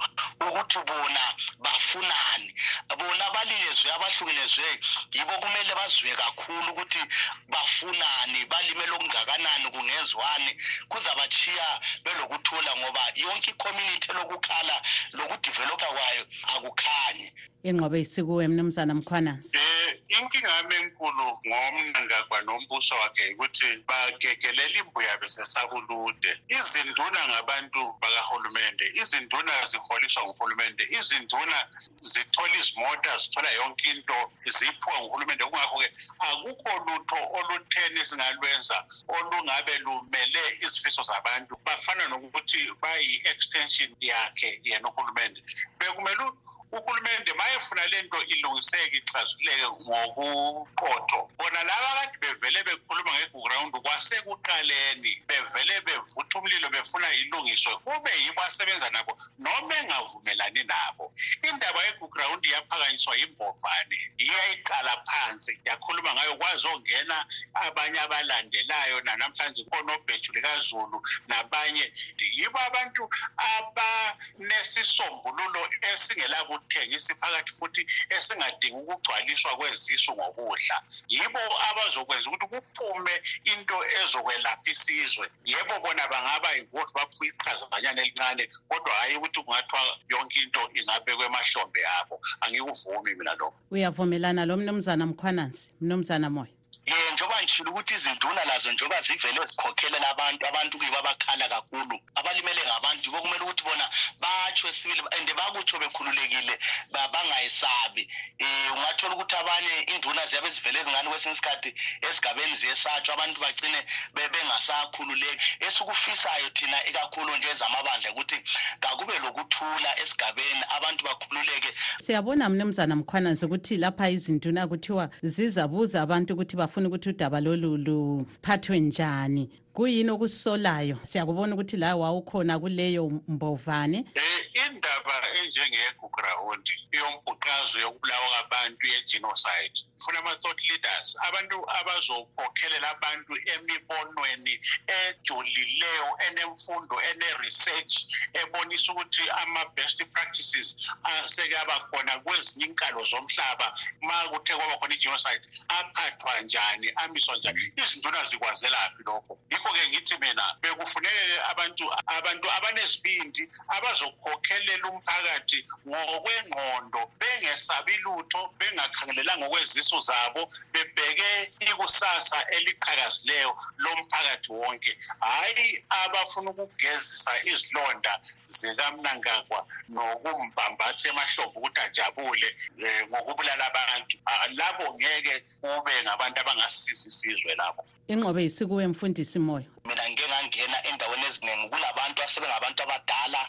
ukuthi 0.41 0.79
bona 0.87 1.25
bafunani. 1.59 2.55
Bona 2.99 3.27
abalilezwe 3.27 3.93
abahlukelezweyo 3.93 4.79
yibo 5.13 5.33
kumele 5.43 5.75
bazwe 5.75 6.15
kakhulu 6.17 6.73
ukuthi 6.73 7.03
bafunani 7.49 8.45
balimele 8.51 8.93
okungakanani 8.93 9.71
kungezwani. 9.71 10.53
Kuzabachiya 10.89 11.81
belokuthula 12.05 12.73
ngoba 12.81 13.03
yonke 13.15 13.51
icommunity 13.51 14.11
elokukhala 14.11 14.77
lokudevelopha 15.13 15.87
kwayo 15.87 16.25
akukhanyi. 16.55 17.33
Ingqobo 17.63 17.97
isikuwe 17.97 18.49
mnumzana 18.49 18.95
mkhwanasi 18.95 19.12
um 19.13 20.19
inkinga 20.19 20.51
yami 20.57 20.75
enkulu 20.75 21.27
ngomnangagwa 21.47 22.39
nombuso 22.43 22.95
wakhe 22.95 23.35
ukuthi 23.35 23.69
bagegelela 23.89 24.79
imbuya 24.81 25.17
besesakulude 25.21 26.31
izinduna 26.49 27.21
ngabantu 27.29 27.81
bakahulumende 28.01 28.85
izinduna 29.01 29.53
ziholiswa 29.71 30.23
nguhulumende 30.25 30.85
izinduna 30.99 31.59
zithola 32.03 32.55
izimota 32.57 33.19
zithola 33.19 33.51
yonke 33.51 33.91
into 33.91 34.19
ziphiwa 34.45 35.01
nguhulumende. 35.01 35.45
Kungakho-ke 35.45 35.89
akukho 36.29 36.73
lutho 36.87 37.21
olutheni 37.39 38.01
esingalwenza 38.01 38.77
olungabe 39.09 39.79
lumele 39.85 40.43
izifiso 40.65 41.03
zabantu. 41.03 41.57
Bafana 41.65 42.09
nokuthi 42.09 42.59
bayi-extension 42.83 43.91
yakhe 44.01 44.61
yena 44.65 44.89
uhulumende. 44.89 45.41
Bekumele 45.79 46.25
uhulumende 46.73 47.33
mayefuna 47.39 47.87
le 47.87 48.03
nto 48.03 48.19
ilungiseke 48.33 49.01
ixazuleke 49.03 49.67
ngokuqotho 49.83 51.21
bona 51.39 51.63
laba 51.65 51.91
kade 51.99 52.17
bevele 52.23 52.63
bekhuluma 52.65 53.13
ngeground 53.19 53.73
kwasekuqaleni 53.85 55.13
bevele 55.29 55.81
bevutha 55.87 56.39
umlilo 56.39 56.69
befuna 56.71 57.15
ilungiswe 57.15 57.77
kube 57.85 58.11
yibo 58.25 58.43
asebenza 58.43 58.91
nabo 58.91 59.17
noma 59.39 59.77
engavumelani 59.79 60.65
nabo. 60.65 61.13
Indaba 61.43 61.85
yeground 61.85 62.45
yaphakanyiswa 62.45 63.17
yimbovane 63.17 63.97
iyayiqala 64.19 65.05
phansi 65.07 65.61
yakhuluma 65.65 66.15
ngayo 66.15 66.37
kwazongena 66.37 67.27
abanye 67.55 68.01
abalandelayo 68.01 69.01
nanamhlanje 69.01 69.65
khona 69.71 69.93
obhejuli 69.95 70.43
kazulu 70.43 71.03
nabanye. 71.27 71.93
Yibo 72.19 72.59
abantu 72.59 73.09
abanesisombululo 73.37 75.69
esingelakuthengisa 75.93 77.15
phakathi 77.21 77.53
futhi 77.59 77.87
esingadingi 78.11 78.92
ukugcwaliswa 78.93 79.57
kwezisu 79.57 80.13
ngokudla. 80.13 80.77
Yibo 81.09 81.41
abazokwenza 81.71 82.31
ukuthi 82.31 82.47
kuphume 82.53 83.15
into 83.45 83.77
ezokwelapha 84.03 84.71
isizwe. 84.71 85.27
Yebo 85.45 85.75
bona 85.83 86.09
bangaba 86.09 86.49
yivoti 86.57 86.93
baphuwa 86.95 87.27
iqhazanyana 87.29 88.01
elincane 88.03 88.49
kodwa 88.69 88.93
hhayi 88.95 89.17
ukuthi 89.17 89.41
kungathiwa 89.43 89.83
yonke 90.09 90.41
into 90.41 90.61
ingabekwa 90.79 91.25
emahlombe 91.27 91.81
abo. 91.99 92.19
Angikuvumi 92.41 93.15
mina 93.15 93.35
lokho. 93.35 93.55
Uyavumelana 93.71 94.45
lo 94.47 94.57
mnumzana 94.57 95.07
mkhwanansi? 95.07 95.71
Mnumzana 95.81 96.31
moya 96.31 96.62
um 96.87 97.15
njengoba 97.15 97.43
ngishilo 97.43 97.71
ukuthi 97.71 97.95
izinduna 97.95 98.45
lazo 98.45 98.73
njengoba 98.73 99.03
zivele 99.03 99.47
zikhokhelela 99.47 100.09
abantu 100.11 100.47
abantu 100.47 100.79
kuyibo 100.79 100.99
abakhala 100.99 101.49
kakhulu 101.49 102.01
abalimele 102.15 102.63
ngabantu 102.67 103.05
yibo 103.05 103.21
kumele 103.23 103.45
ukuthi 103.45 103.65
bona 103.65 103.87
batsho 104.21 104.69
esibili 104.69 105.03
and 105.19 105.29
bakutsho 105.37 105.79
bekhululekile 105.79 106.59
bangayesabi. 106.91 108.09
Um 108.41 108.79
ungathola 108.79 109.15
ukuthi 109.15 109.37
abanye 109.37 109.75
induna 109.95 110.27
ziyabe 110.27 110.51
zivele 110.51 110.83
zingani 110.83 111.09
kwesinye 111.09 111.33
isikhathi 111.33 111.75
esigabeni 112.01 112.55
ziyesatshwa 112.55 113.15
abantu 113.15 113.41
bagcine 113.41 113.79
bengasakhululeki. 114.15 115.39
Esikufisayo 115.61 116.49
thina 116.51 116.87
ikakhulu 116.87 117.37
nje 117.37 117.49
ezamabandla 117.49 118.11
ukuthi 118.11 118.43
kakube 118.81 119.19
lokuthula 119.19 119.99
esigabeni 120.03 120.63
abantu 120.77 121.05
bakhululeke. 121.05 121.71
Siyabona 122.01 122.49
mnumzana 122.49 122.97
mkhwanansi 122.97 123.45
ukuthi 123.45 123.77
lapha 123.77 124.11
izinduna 124.11 124.67
kuthiwa 124.67 125.11
zizabuza 125.23 126.03
abantu 126.03 126.35
ukuthi 126.35 126.57
bafuna 126.73 126.89
ukuthi 126.89 127.09
udaba 127.09 127.41
lolu 127.41 127.77
luphathwe 127.77 128.81
njani 128.81 129.49
kuyini 129.75 130.11
okusolayo? 130.11 130.97
Siyakubona 131.09 131.55
ukuthi 131.55 131.77
la 131.77 131.97
wawukhona 131.97 132.59
kuleyo 132.59 133.11
mbovane. 133.29 133.99
Um 134.17 134.43
indaba 134.67 135.17
enjengeguground 135.39 136.67
yombhuqazo 136.93 137.81
yokubulawa 137.81 138.29
kwabantu 138.53 138.87
ye-genocide. 138.87 139.79
Funa 139.99 140.19
ama-thought 140.19 140.61
leaders 140.69 141.17
abantu 141.29 141.57
abazokhokhelela 141.79 142.91
abantu 142.91 143.33
emibonweni 143.55 144.55
ejulileyo 144.99 146.09
enemfundo 146.27 146.97
ene-research 147.11 147.95
ebonisa 148.35 148.93
ukuthi 148.93 149.25
ama-best 149.43 150.05
practices 150.13 150.69
aseke 151.03 151.57
abakhona 151.59 152.21
kwezinye 152.21 152.67
inkalo 152.67 153.05
zomhlaba. 153.05 153.73
Ma 154.03 154.29
kuthe 154.31 154.55
kwaba 154.55 154.77
khona 154.79 154.95
i-genocide 154.95 155.45
aphathwa 155.69 156.41
njani 156.41 156.93
amiswa 156.97 157.37
njani? 157.37 157.61
Izinduna 157.77 158.25
zikwazelaphi 158.25 159.03
lokho 159.07 159.39
yikho-ke 159.63 159.89
ngithi 159.89 160.19
mina 160.21 160.43
bekufuneke 160.61 161.41
abantu 161.51 161.85
abantu 162.07 162.51
abanesibindi 162.51 163.49
abazokhokhelela 163.69 164.89
umphakathi 164.91 165.65
ngokwengqondo 165.87 167.01
bengesabi 167.21 167.97
lutho 168.05 168.51
bengakhangelelanga 168.59 169.47
okwezisu 169.47 169.99
zabo 169.99 170.43
bebheke 170.73 171.53
ikusasa 171.61 172.39
eliqhakazileyo 172.57 173.57
lomphakathi 173.79 174.53
wonke. 174.53 174.93
Hhayi 175.21 175.85
abafuna 175.89 176.51
ukugezisa 176.51 177.33
izilonda 177.51 178.13
zikamnangagwa 178.47 179.61
nokumbambatha 179.89 181.09
emahlombe 181.11 181.57
ukuthi 181.59 181.81
ajabule 181.81 182.49
um 182.79 183.09
ngokubulala 183.09 183.65
abantu. 183.71 184.19
Labo 184.59 184.85
ngeke 184.95 185.35
kube 185.61 185.93
ngabantu 186.03 186.41
abangasisiza 186.41 187.09
isizwe 187.09 187.55
labo 187.55 187.85
ingqobe 188.09 188.43
yisikuwe 188.43 188.87
mfundisi 188.87 189.39
moyo 189.53 189.82
mina 189.85 190.05
ngike 190.11 190.29
ngangena 190.29 190.79
endaweni 190.89 191.25
eziningi 191.27 191.69
kulabantu 191.69 192.23
asebengabantu 192.23 192.83
abadala 192.83 193.43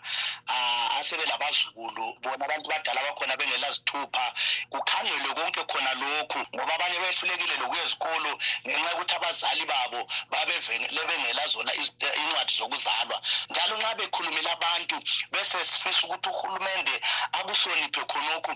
um 0.49 0.87
asebelabazukulu 0.99 2.05
bona 2.21 2.45
abantu 2.45 2.67
badala 2.69 3.01
bakhona 3.05 3.37
bengelazithupha. 3.37 4.25
Kukhangelwe 4.71 5.33
konke 5.37 5.63
khona 5.69 5.93
lokhu 6.01 6.39
ngoba 6.55 6.73
abanye 6.75 6.97
behlulekile 7.03 7.55
lokuya 7.61 7.83
ezikolo 7.83 8.31
ngenxa 8.65 8.89
yokuthi 8.91 9.15
abazali 9.15 9.65
babo 9.65 9.99
babevele 10.31 11.01
bengela 11.07 11.47
zona 11.47 11.71
incwadi 11.73 12.53
zokuzalwa. 12.57 13.17
Njalo 13.49 13.77
nxa 13.77 13.95
bekhulumela 13.95 14.51
abantu 14.57 14.95
bese 15.31 15.65
sifisa 15.65 16.07
ukuthi 16.07 16.29
uhulumende 16.29 16.95
akuhloniphe 17.37 18.01
khonokhu 18.11 18.53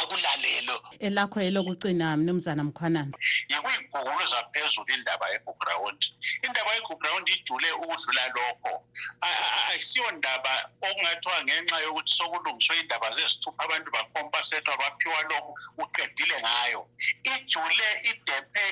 akulalelo 0.00 0.76
elakho 1.00 1.40
elokucina 1.40 2.16
mnumzana 2.16 2.64
mkhwanana 2.64 3.12
yikuyiguguluza 3.48 4.38
phezulu 4.52 4.90
indaba 4.94 5.26
yeguground 5.32 6.00
indaba 6.42 6.70
yeguground 7.12 7.28
ijule 7.28 7.72
ukudlula 7.72 8.28
lokho. 8.28 8.84
Ayisiyo 9.68 10.10
ndaba 10.10 10.70
okungathiwa 10.80 11.42
ngenxa 11.44 11.80
yokuthi 11.80 12.14
sokulungiswe 12.14 12.78
indaba 12.80 13.10
zezithupha 13.12 13.64
abantu 13.64 13.90
bakhompasethwa 13.90 14.76
baphiwa 14.76 15.22
lokhu 15.22 15.54
uqedile 15.78 16.40
ngayo. 16.40 16.88
Ijule 17.24 17.88
idephe 18.10 18.64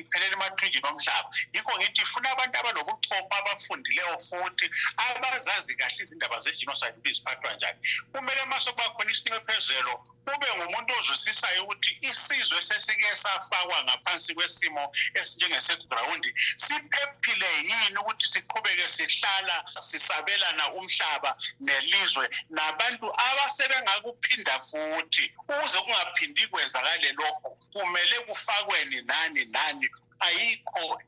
iphelele 0.00 0.32
emathunjini 0.36 0.86
omhlaba. 0.88 1.28
Yikho 1.52 1.72
ngithi 1.78 2.02
ifuna 2.02 2.30
abantu 2.30 2.58
abanobuchopho 2.58 3.34
abafundileyo 3.38 4.18
futhi 4.18 4.70
abazazi 4.96 5.74
kahle 5.76 6.02
izindaba 6.02 6.38
zegenocide 6.40 6.96
ukuthi 6.98 7.12
ziphathwa 7.14 7.54
njani. 7.54 7.78
Kumele 8.12 8.44
ma 8.46 8.60
sokuba 8.60 8.90
khona 8.94 9.10
isincephezelo 9.10 9.94
kube 10.24 10.48
ngumuntu 10.56 10.92
ozwisisayo 10.98 11.64
ukuthi 11.64 11.90
isizwe 12.02 12.62
sesike 12.62 13.16
safakwa 13.16 13.84
ngaphansi 13.84 14.34
kwesimo 14.34 14.92
esinjengeseground 15.14 16.24
siphephile 16.56 17.48
yini 17.56 17.75
ukuthi 18.00 18.26
siqhubeke 18.26 18.88
sihlala 18.88 19.64
sisabelana 19.80 20.72
umhlaba 20.72 21.36
nelizwe? 21.60 22.28
Nabantu 22.50 23.06
abasebengakuphinda 23.28 24.58
futhi 24.60 25.24
ukuze 25.48 25.78
kungaphindi 25.80 26.46
kwenzakale 26.48 27.12
lokho 27.12 27.58
kumele 27.72 28.16
kufakweni 28.26 29.02
nani 29.02 29.44
nani? 29.44 29.88
Ayikho 30.20 30.98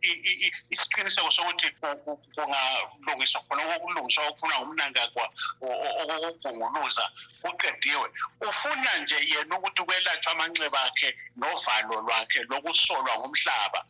isiqiniseko 0.71 1.31
sokuthi 1.31 1.69
kungalungiswa 2.35 3.41
khona 3.49 3.63
okulungiswa 3.77 4.27
okufunwa 4.29 4.59
ngumnangagwa 4.61 5.25
okokugunguluza 5.63 7.05
kuqediwe. 7.43 8.09
Ufuna 8.49 8.99
nje 8.99 9.17
yena 9.33 9.57
ukuthi 9.59 9.83
kwelatshwa 9.83 10.33
amanxeba 10.33 10.81
akhe 10.83 11.09
novalo 11.37 11.97
lwakhe 12.05 12.41
lokusolwa 12.51 13.13
ngumhlaba. 13.19 13.81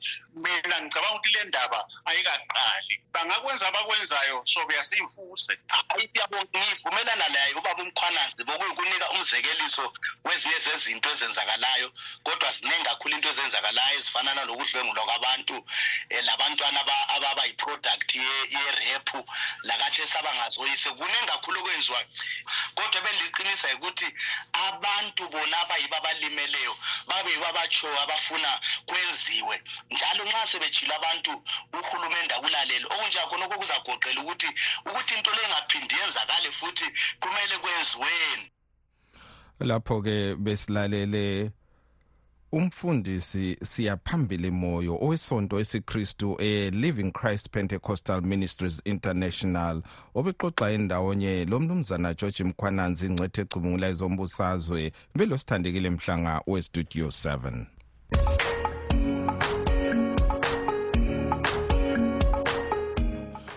Mina 0.43 0.77
ngicabanga 0.83 1.15
ukuthi 1.17 1.29
le 1.35 1.45
ndaba 1.45 1.79
ayikaqali. 2.05 2.68
Bangakwenza 3.13 3.69
abakwenzayo 3.69 4.43
sobe 4.45 4.75
yasiyifuse 4.75 5.59
hayi 5.69 6.09
siyabonga 6.13 6.59
ngivumelana 6.59 7.29
naye 7.29 7.53
ubaba 7.55 7.83
umkhwanazi 7.83 8.45
bokuyikunika 8.45 9.11
umzekeliso 9.11 9.93
wezinye 10.25 10.59
zezinto 10.59 11.11
ezenzakalayo 11.11 11.93
kodwa 12.25 12.53
ziningi 12.53 12.85
kakhulu 12.85 13.15
into 13.15 13.29
ezenzakalayo 13.29 13.99
ezifana 13.99 14.35
nalokudlwengulwa 14.35 15.05
kwabantu 15.05 15.57
um 15.57 15.65
labantwana 16.29 16.81
ababa 17.17 17.45
yi-product 17.45 18.15
ye-rephu 18.15 19.25
lakathi 19.63 20.03
esabangazoyise 20.03 20.91
kuningi 20.91 21.27
kakhulu 21.27 21.61
okwenziwayo. 21.61 22.07
Kodwa 22.75 23.01
beliqinisa 23.01 23.69
ukuthi 23.77 24.09
abantu 24.53 25.29
bona 25.29 25.57
abayibo 25.63 25.97
abalimeleyo 25.97 26.75
babe 27.07 27.31
yibo 27.33 27.47
abatshoyo 27.47 27.99
abafuna 28.01 28.61
kwenziwe. 28.87 29.63
Njalo 29.91 30.25
nxa 30.25 30.47
sebejhile 30.47 30.95
abantu 30.95 31.33
uhulumende 31.73 32.35
akulalele 32.59 32.87
okunjakhona 32.87 33.45
okho 33.47 33.59
kuzagoqela 33.59 34.21
ukuthi 34.23 34.49
ukuthi 34.87 35.15
into 35.15 35.31
le 35.31 35.43
ingaphindi 35.47 35.95
yenzakale 35.95 36.51
futhi 36.53 36.85
kumele 37.21 37.57
kwenziweni 37.63 38.51
lapho-ke 39.61 40.37
besilalele 40.37 41.51
umfundisi 42.53 43.57
siyaphambili 43.63 44.51
moyo 44.51 44.99
owesonto 45.01 45.61
esiKristu 45.61 46.37
e-Living 46.41 47.13
Christ 47.13 47.51
Pentecostal 47.51 48.23
Ministries 48.23 48.83
International 48.85 49.83
obexoxa 50.15 50.71
endawonye 50.71 51.45
lomnumzana 51.45 52.15
George 52.15 52.45
Mkhwananzi 52.45 53.07
ingcwethe 53.07 53.41
ecubungula 53.41 53.89
ezombusazwe. 53.89 54.93
Belosithandekile 55.15 55.91
mhlanga 55.91 56.43
westudio 56.47 57.07
7 57.07 57.78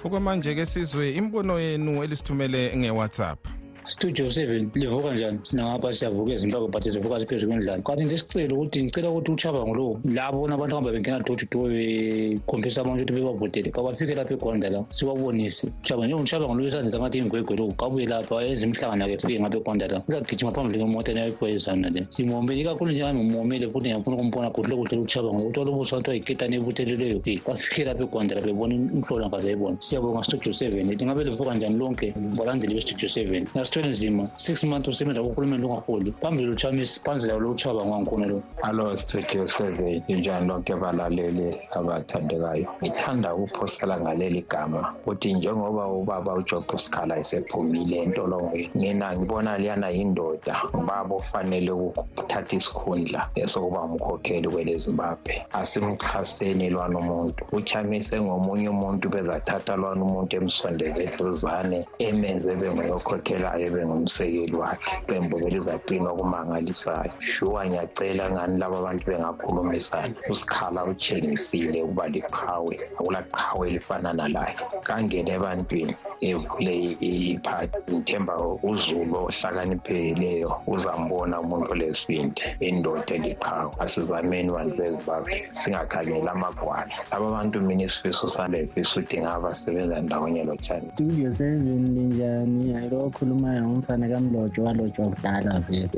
okwamanje 0.03 0.55
ke 0.55 0.65
sizwe 0.65 1.11
imbono 1.13 1.59
yenu 1.59 2.03
elisithumele 2.03 2.73
nge-WhatsApp. 2.77 3.60
Seven 3.85 4.71
livuka 4.75 5.13
njani 5.13 5.39
sinangapha 5.43 5.93
siyavuka 5.93 6.31
ezimbabwe 6.33 6.69
but 6.69 6.89
zivuka 6.89 7.19
ziphezu 7.19 7.47
kwendlala 7.47 7.81
kanti 7.81 8.03
nje 8.03 8.17
sicelo 8.17 8.55
ukuthi 8.55 8.83
ngicela 8.83 9.09
ukuthi 9.09 9.31
uchabango 9.31 9.75
lowo 9.75 9.99
labo 10.05 10.45
abantu 10.45 10.75
hamba 10.75 10.91
bengena 10.91 11.19
door 11.19 11.37
to 11.37 11.45
door 11.51 11.69
bekhombisa 11.69 12.81
abantu 12.81 13.03
ukuthi 13.03 13.13
bebavotele 13.13 13.71
kabafike 13.71 14.15
lapha 14.15 14.33
egonda 14.33 14.69
la 14.69 14.83
siwabonise. 14.91 15.67
Chabango 15.81 16.05
njengo 16.05 16.23
uchabango 16.23 16.53
lo 16.55 16.67
esandla 16.67 16.99
ngathi 16.99 17.17
ingwegwe 17.17 17.55
lo 17.57 17.73
kabuye 17.73 18.05
lapha 18.05 18.43
enze 18.45 18.65
imihlangano 18.65 19.03
yakhe 19.09 19.27
fike 19.27 19.39
ngapha 19.39 19.57
egonda 19.57 19.87
la. 19.87 19.99
Uzagijima 20.07 20.51
phambili 20.51 20.79
kwemota 20.79 21.13
nayoyipoyezana 21.13 21.89
le. 21.89 22.07
Simomele 22.09 22.61
ikakhulu 22.61 22.91
ngimomele 22.93 23.67
futhi 23.71 23.89
ngiyafuna 23.89 24.15
ukumbona 24.15 24.49
kuhle 24.51 24.75
kuhle 24.75 24.97
uchabango 24.97 25.41
ukuthi 25.41 25.59
walobusa 25.59 25.95
abantu 25.95 26.11
ayiketane 26.11 26.55
ebutheleleyo 26.57 27.21
bafike 27.47 27.85
lapha 27.85 28.03
egonda 28.03 28.35
la 28.35 28.41
bebona 28.41 28.75
imhlolo 28.75 29.27
ngazayibona 29.27 29.77
siyabonga 29.81 30.23
studio 30.23 30.53
seven. 30.53 30.87
Lingabe 30.87 31.23
livuka 31.23 31.55
njani 31.55 31.77
lonke 31.77 32.13
balandeli 32.37 32.75
bestudio 32.75 33.09
seven 33.09 33.47
sithwele 33.71 33.89
nzima 33.89 34.29
six 34.35 34.63
months 34.63 34.87
usebenza 34.87 35.23
kuhulumeni 35.23 35.63
lungaholi. 35.63 36.11
Phambili 36.11 36.47
luchamisa 36.47 37.01
phansi 37.05 37.27
lawo 37.27 37.39
lokuchaba 37.39 37.85
ngwangikhona 37.85 38.25
lo. 38.27 38.43
Alo 38.63 38.97
studio 38.97 39.47
seven 39.47 40.03
injani 40.07 40.47
lonke 40.47 40.75
balaleli 40.75 41.55
abathandekayo? 41.71 42.67
Ngithanda 42.83 43.35
ukuphosela 43.35 43.99
ngaleli 43.99 44.45
gama 44.49 44.93
ukuthi 44.99 45.33
njengoba 45.33 45.87
ubaba 45.87 46.33
ujob 46.33 46.77
scala 46.77 47.17
esephumile 47.19 47.97
entolongweni 48.03 48.69
ngina 48.77 49.15
ngibona 49.15 49.57
liyana 49.57 49.89
yindoda. 49.89 50.55
Ubaba 50.73 51.15
ufanele 51.15 51.71
ukuthatha 51.71 52.55
isikhundla 52.55 53.29
esokuba 53.35 53.81
umkhokheli 53.81 54.47
kwele 54.49 54.77
zimbabwe 54.77 55.45
asimxhaseni 55.53 56.69
lwana 56.69 56.99
umuntu. 56.99 57.45
Uchamise 57.51 58.21
ngomunye 58.21 58.69
umuntu 58.69 59.09
bezathatha 59.09 59.75
lwana 59.75 60.03
umuntu 60.03 60.35
emsondeze 60.35 61.03
eduzane 61.03 61.87
emenze 61.99 62.55
benguyokhokhelayo 62.55 63.60
bengumsekeli 63.69 64.55
wakhe. 64.55 64.91
Bembobela 65.07 65.57
izaqina 65.57 66.09
okumangalisayo. 66.11 67.11
Shuwa 67.19 67.65
ngiyacela 67.67 68.31
ngani 68.31 68.57
laba 68.59 68.77
abantu 68.79 69.03
bengakhulumisana 69.11 70.15
usikhala 70.29 70.85
utshengisile 70.85 71.83
ukuba 71.83 72.07
liqhawe 72.07 72.73
akulaqhawe 72.99 73.63
elifanana 73.69 74.27
layo 74.27 74.55
kangene 74.83 75.31
ebantwini 75.37 75.93
evule 76.21 76.75
iphathi 77.01 77.77
ngithemba 77.91 78.33
uzulu 78.63 79.15
ohlakaniphekileyo 79.27 80.49
uzambona 80.67 81.35
umuntu 81.43 81.71
olesibindi 81.73 82.41
indoda 82.59 83.13
eliqhawe. 83.17 83.71
Asizameni 83.83 84.49
bantu 84.55 84.73
bezimbabwe 84.79 85.35
singakhangela 85.59 86.31
amagwala. 86.31 86.93
Laba 87.11 87.27
bantu 87.35 87.61
mina 87.61 87.83
isifiso 87.83 88.29
sami 88.29 88.57
befisa 88.61 88.99
ukuthi 88.99 89.17
ngabasebenza 89.21 90.01
ndawonye 90.01 90.43
lotshani 90.43 90.87
studio 90.93 91.31
seven 91.31 91.83
linjani? 91.95 92.75
Ayilo 92.77 92.97
okhulumayo 93.07 93.50
ngumfana 93.61 94.07
kamlotsho 94.07 94.63
walotshwa 94.63 95.09
kudala 95.09 95.59
vele. 95.59 95.89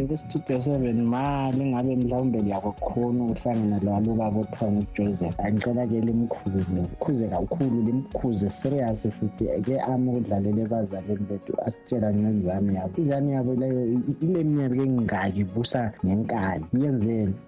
Um 0.00 0.06
kwistudio 0.08 0.60
seven 0.60 1.02
ma 1.02 1.50
lingabe 1.50 1.96
mhlawumbe 1.96 2.38
liyakukhona 2.42 3.24
ukuhlangana 3.24 3.78
lwalubaba 3.84 4.40
othiwa 4.40 4.72
ngujoseph 4.72 5.40
angicela 5.40 5.86
ke 5.86 6.00
limkhuze 6.00 6.64
mkhuze 6.72 7.28
kakhulu 7.28 7.82
limkhuze 7.86 8.50
serious 8.50 9.06
futhi 9.08 9.44
ke 9.64 9.80
ama 9.80 10.12
ukudlalela 10.12 10.86
bethu 11.28 11.52
asitshela 11.66 12.14
ngezami 12.14 12.74
yabo. 12.74 13.02
Izami 13.02 13.32
yabo 13.32 13.54
leyo 13.54 13.98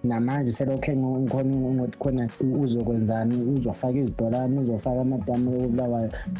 namanje 0.04 0.52
selokhe 0.52 0.96
ngikhona 0.96 1.88
khona 1.98 2.28
uzokwenzani? 2.62 3.34
Uzofaka 3.56 3.98
uzofaka 4.60 5.00
amadamu 5.00 5.50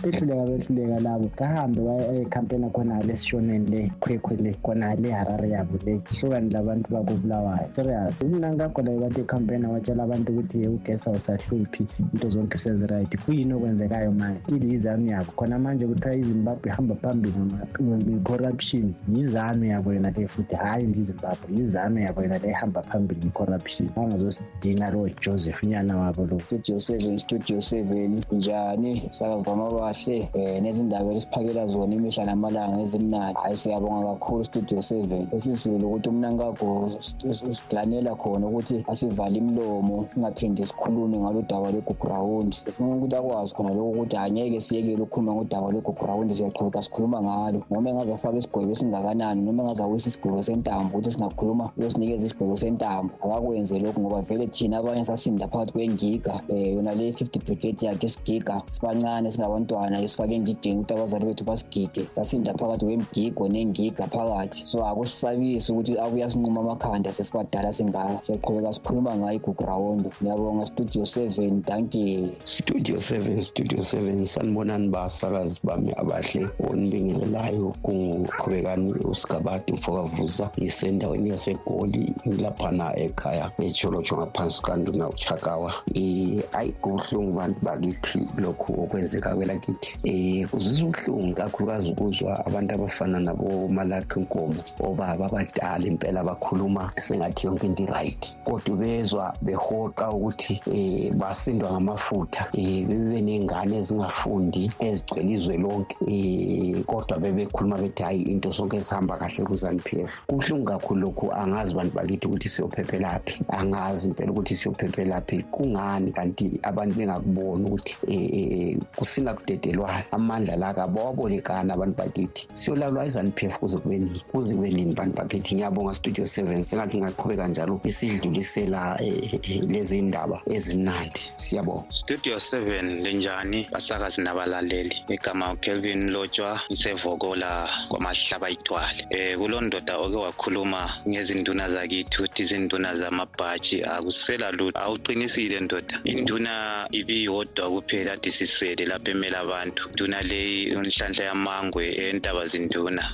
behluleka 0.03 0.45
behluleka 0.47 1.01
labo. 1.01 1.29
Kahambe 1.37 1.81
ekhampeni 2.23 2.65
khona 2.83 3.03
lesishoneni 3.03 3.71
le 3.71 3.91
khwekhwe 4.01 4.37
le 4.43 4.55
khona 4.63 4.95
le 4.97 5.11
harare 5.11 5.49
yabo 5.51 5.79
le. 5.87 6.01
Hlukani 6.11 6.51
labantu 6.51 6.91
bakubulawayo. 6.91 7.69
Serious 7.73 8.23
mina 8.25 8.53
ngakhona 8.53 8.91
bathi 9.01 9.21
ekhampeni 9.21 9.67
watshela 9.67 10.03
abantu 10.03 10.33
ukuthi 10.33 10.67
ugesi 10.67 11.09
awusahluphi 11.09 11.87
into 12.13 12.29
zonke 12.29 12.59
seziright. 12.59 13.17
Kuyini 13.25 13.55
okwenzekayo 13.55 14.13
manje? 14.13 14.41
Still 14.47 14.65
yizami 14.65 15.11
yabo. 15.11 15.33
Khona 15.37 15.59
manje 15.59 15.87
kuthiwa 15.87 16.15
izimbabwe 16.17 16.71
ihamba 16.71 16.95
phambili 16.95 17.35
nge-corruption. 17.39 18.95
Yizami 19.15 19.69
yabo 19.69 19.93
yona 19.93 20.11
le 20.11 20.29
futhi. 20.29 20.57
Hhayi 20.57 20.87
ndizimbabwe 20.87 21.57
yizami 21.57 22.03
yabo 22.03 22.23
yona 22.23 22.39
le 22.39 22.49
ihamba 22.51 22.83
phambili 22.83 23.21
nge-corruption. 23.27 23.89
Bangazosidinga 23.97 24.91
lo 24.91 25.09
joseph 25.21 25.63
nyana 25.63 25.97
wabo 25.97 26.27
lo. 26.27 26.41
Studio 26.41 26.81
seven 26.81 27.19
studio 27.19 27.61
seven. 27.61 28.25
Njani? 28.33 29.03
Sakazi 29.11 29.45
kwamabahle 29.45 30.29
um 30.35 30.63
nezindaba 30.63 31.13
esiphakela 31.13 31.67
zona 31.67 31.95
imihla 31.95 32.25
namalanga 32.25 32.72
ezimnandi 32.81 33.39
hayi 33.43 33.57
siyabonga 33.57 34.15
kakhulu 34.15 34.45
studio 34.45 34.83
seven. 34.83 35.29
Esizwile 35.33 35.85
ukuthi 35.85 36.09
umnankago 36.09 36.91
usigilanela 37.25 38.15
khona 38.15 38.47
ukuthi 38.47 38.85
asivale 38.89 39.37
imlomo 39.37 40.05
singaphindi 40.09 40.67
sikhulume 40.67 41.19
ngalo 41.19 41.43
daba 41.43 41.71
lwegugurawundi 41.71 42.57
sifuna 42.65 42.97
ukuthi 42.97 43.17
akwazi 43.17 43.55
khona 43.55 43.71
lokho 43.75 43.91
ukuthi 43.91 44.17
angeke 44.17 44.61
siyekele 44.61 45.03
ukukhuluma 45.03 45.35
ngodaba 45.35 45.71
lwegugurawundi 45.71 46.35
siyaqhubeka 46.35 46.83
sikhuluma 46.83 47.23
ngalo. 47.23 47.63
Noma 47.71 47.91
engaze 47.91 48.15
afake 48.15 48.39
isigwebo 48.39 48.73
esingakanani 48.73 49.43
noma 49.43 49.63
engaze 49.63 49.83
awisa 49.83 50.09
isigwebo 50.09 50.43
sentambo 50.43 50.99
ukuthi 50.99 51.13
singakhuluma 51.13 51.71
uyosinikeza 51.77 52.27
isigwebo 52.27 52.57
sentambo. 52.57 53.15
Akakwenze 53.25 53.79
lokhu 53.79 54.01
ngoba 54.01 54.23
vele 54.23 54.47
thina 54.47 54.79
abanye 54.79 55.05
sasinda 55.05 55.49
phakathi 55.49 55.73
kwengiga 55.73 56.41
um 56.49 56.57
yona 56.57 56.95
le 56.95 57.13
fifty 57.13 57.39
brigade 57.39 57.87
yakhe 57.87 58.07
isigiga 58.07 58.63
sibancane 58.69 59.31
singabantwana 59.31 60.01
esifake 60.03 60.35
engigeni 60.35 60.81
ukuthi 60.81 60.95
abazali 60.95 61.25
bethu 61.25 61.45
basigige 61.45 62.07
sasinda 62.09 62.55
phakathi 62.63 62.85
kwemgigo 62.87 63.49
nengiga 63.49 64.07
phakathi. 64.07 64.67
So 64.67 64.87
akusisabisi 64.87 65.73
ukuthi 65.73 65.99
akuyasinquma 65.99 66.61
amakhanda 66.61 67.13
sesibadala 67.13 67.73
singaka. 67.73 68.21
Siyaqhubeka 68.23 68.73
sikhuluma 68.73 69.17
ngayo 69.17 69.37
iguground 69.37 70.07
ngiyabonga 70.23 70.67
studio 70.67 71.05
seven 71.07 71.63
danke 71.63 72.33
studio 72.45 73.01
seven 73.01 73.43
studio 73.43 73.83
seven 73.83 74.27
sanibonani 74.27 74.89
basakazi 74.89 75.61
bami 75.65 75.93
abahle 75.97 76.49
onibingelelayo 76.69 77.75
kunguqhubekani 77.83 78.93
usigabadi 79.05 79.73
mfokavuza. 79.73 80.51
Isendaweni 80.57 81.31
yasegoli 81.31 82.15
laphana 82.39 82.97
ekhaya 82.97 83.51
echolotsho 83.59 84.17
ngaphansi 84.17 84.63
kanduna 84.63 85.09
uchakawa. 85.09 85.73
Um 85.97 86.43
ayi 86.53 86.73
kubuhlungu 86.81 87.33
bantu 87.37 87.61
bakithi 87.63 88.27
lokhu 88.37 88.73
okwenzeka 88.83 89.35
kwelakithi. 89.35 89.99
Um 90.05 90.49
kuzwisa 90.49 90.85
ubuhlungu 90.85 91.35
kakhulukazi 91.35 91.91
ukuzwa 91.93 92.45
abantu 92.53 92.75
abafana 92.75 93.19
nabomalakhi 93.21 94.21
nkomo 94.21 94.61
obaba 94.81 95.25
abadala 95.25 95.87
impela 95.87 96.21
bakhuluma 96.23 96.93
sengathi 97.01 97.47
yonke 97.47 97.67
into 97.67 97.83
i-right. 97.85 98.37
Kodwa 98.45 98.77
bezwa 98.77 99.35
behoqa 99.43 100.11
ukuthi 100.13 100.61
um 100.67 101.19
basindwa 101.19 101.71
ngamafutha 101.73 102.51
um 102.55 102.87
bebe 102.89 103.21
ney'ngane 103.23 103.77
ezingafundi 103.81 104.71
ezigcwele 104.81 105.31
izwe 105.33 105.57
lonke 105.57 105.97
um 106.01 106.85
kodwa 106.85 107.19
bebekhuluma 107.19 107.79
bethi 107.79 108.03
hhayi 108.03 108.23
into 108.23 108.53
sonke 108.53 108.77
esihamba 108.77 109.17
kahle 109.17 109.45
ku-zanup 109.49 109.89
f. 109.93 110.25
Kubuhlungu 110.27 110.65
kakhulu 110.65 111.01
lokhu 111.01 111.33
angazi 111.33 111.75
bantu 111.75 111.93
bakithi 111.95 112.27
ukuthi 112.27 112.49
siyophephelaphi 112.49 113.45
angazi 113.49 114.09
impela 114.09 114.31
ukuthi 114.33 114.55
siyophephelaphi. 114.57 115.43
Kungani 115.51 116.13
kanti 116.13 116.61
abantu 116.63 116.95
bengakuboni 116.97 117.65
ukuthi 117.65 117.97
um 118.09 118.81
kusingakudedelwayo 118.97 120.05
amandla 120.11 120.57
la 120.57 120.75
kabawabolekani 120.75 121.73
abantu 121.73 121.97
bakithi? 121.97 122.32
Siyolalwa 122.53 123.07
i-zanup 123.07 123.43
f 123.43 123.59
kuze 123.59 123.79
kube 123.79 123.99
nini 123.99 124.21
kuze 124.33 124.55
kube 124.55 124.71
nini 124.71 124.95
bantu 124.95 125.17
bakithi 125.17 125.55
ngiyabonga 125.55 125.95
studio 125.95 126.27
seven 126.27 126.63
sengathi 126.63 126.99
ngaqhubeka 126.99 127.49
njalo 127.49 127.81
isidlulisela 127.85 128.99
um 129.01 129.71
lezi 129.71 130.03
ndaba 130.03 130.41
ezimnandi. 130.47 131.21
Siyabonga. 131.35 131.85
Studio 131.93 132.41
seven 132.41 133.03
linjani 133.03 133.69
basakazi 133.73 134.21
nabalaleli 134.21 134.97
igama 135.09 135.57
kelvin 135.57 136.11
lotshwa 136.11 136.61
isevokola 136.69 137.69
kwamahlaba 137.89 138.51
ithwale. 138.51 139.07
Um 139.11 139.41
kulo 139.41 139.61
ndoda 139.61 139.99
oke 139.99 140.17
wakhuluma 140.17 140.91
ngezinduna 141.09 141.71
zakithi 141.71 142.23
uthi 142.23 142.43
izinduna 142.43 142.97
zamabhaji 142.97 143.85
akusela 143.85 144.51
lutho. 144.51 144.79
Awuqinisile 144.79 145.61
ndoda? 145.61 146.01
Induna 146.05 146.87
ibiyodwa 146.91 147.71
kuphela 147.71 148.13
ade 148.13 148.31
sisele 148.31 148.87
lapho 148.87 149.11
emele 149.11 149.37
abantu. 149.37 149.89
Induna 149.91 150.23
leyi 150.23 150.63
inhlanhla 150.63 151.25
yamangwe 151.25 151.85
da 152.23 152.33
bazinduna 152.35 153.05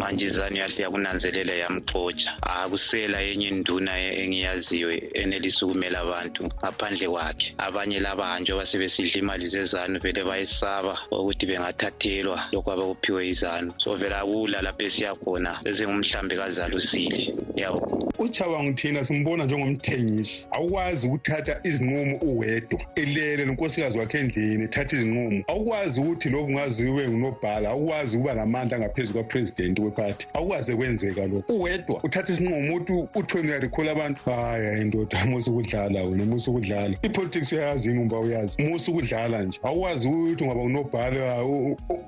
manje 0.00 0.24
izanu 0.26 0.56
yahle 0.56 0.82
yakunanzelela 0.82 1.54
yamxotsha 1.62 2.30
akusela 2.42 3.18
enye 3.30 3.48
induna 3.52 3.92
engiyaziyo 4.22 4.88
enelisa 5.20 5.66
ukumela 5.66 5.98
abantu 6.04 6.42
ngaphandle 6.60 7.06
kwakhe. 7.12 7.48
Abanye 7.66 7.98
labanjwa 8.06 8.58
basebesidla 8.60 9.16
imali 9.22 9.46
zezanu 9.54 10.00
vele 10.04 10.22
bayesaba 10.28 10.94
ukuthi 11.10 11.44
bengathathelwa. 11.46 12.38
Lokhu 12.52 12.70
abakuphiwe 12.72 13.28
izanu. 13.32 13.70
So 13.82 13.96
vele 14.00 14.16
akula 14.22 14.62
lapho 14.62 14.82
esiyakhona 14.88 15.60
sesingumhlambi 15.64 16.34
kazalusile 16.40 17.22
yabo 17.60 18.00
uchabango 18.20 18.72
thina 18.72 19.04
simbona 19.04 19.44
njengomthengisi. 19.44 20.48
Awukwazi 20.50 21.06
ukuthatha 21.06 21.60
izinqumo 21.64 22.16
uwedwa 22.16 22.80
elele 22.94 23.44
nonkosikazi 23.44 23.98
wakhe 23.98 24.18
endlini 24.18 24.64
ethatha 24.64 24.96
izinqumo. 24.96 25.44
Awukwazi 25.48 26.00
ukuthi 26.00 26.28
lobu 26.30 26.46
ungazi 26.46 26.88
ube 26.88 27.08
ngunobhala 27.08 27.68
awukwazi 27.68 28.16
ukuba 28.16 28.34
namandla 28.34 28.78
ngaphezu 28.78 29.12
kwapresidenti 29.50 29.82
wephathi 29.82 30.26
awukwazi 30.34 30.76
kwenzeka 30.76 31.26
lokho. 31.26 31.52
Uwedwa 31.52 32.00
uthatha 32.04 32.32
isinqumo 32.32 32.76
ukuthi 32.76 32.92
uthweni 33.14 33.48
uyarikhola 33.48 33.92
abantu. 33.92 34.20
Hayi 34.24 34.66
hayi 34.66 34.84
ndoda 34.84 35.26
musa 35.26 35.50
ukudlala 35.50 36.04
wena 36.04 36.24
musa 36.24 36.50
ukudlala. 36.50 36.96
Ipolitics 37.02 37.52
uyayazini 37.52 37.98
umba 37.98 38.18
uyazi? 38.18 38.62
Musa 38.62 38.92
ukudlala 38.92 39.42
nje. 39.42 39.60
Awukwazi 39.62 40.08
ukuthi 40.08 40.44
ungaba 40.44 40.60
unobhala 40.60 41.44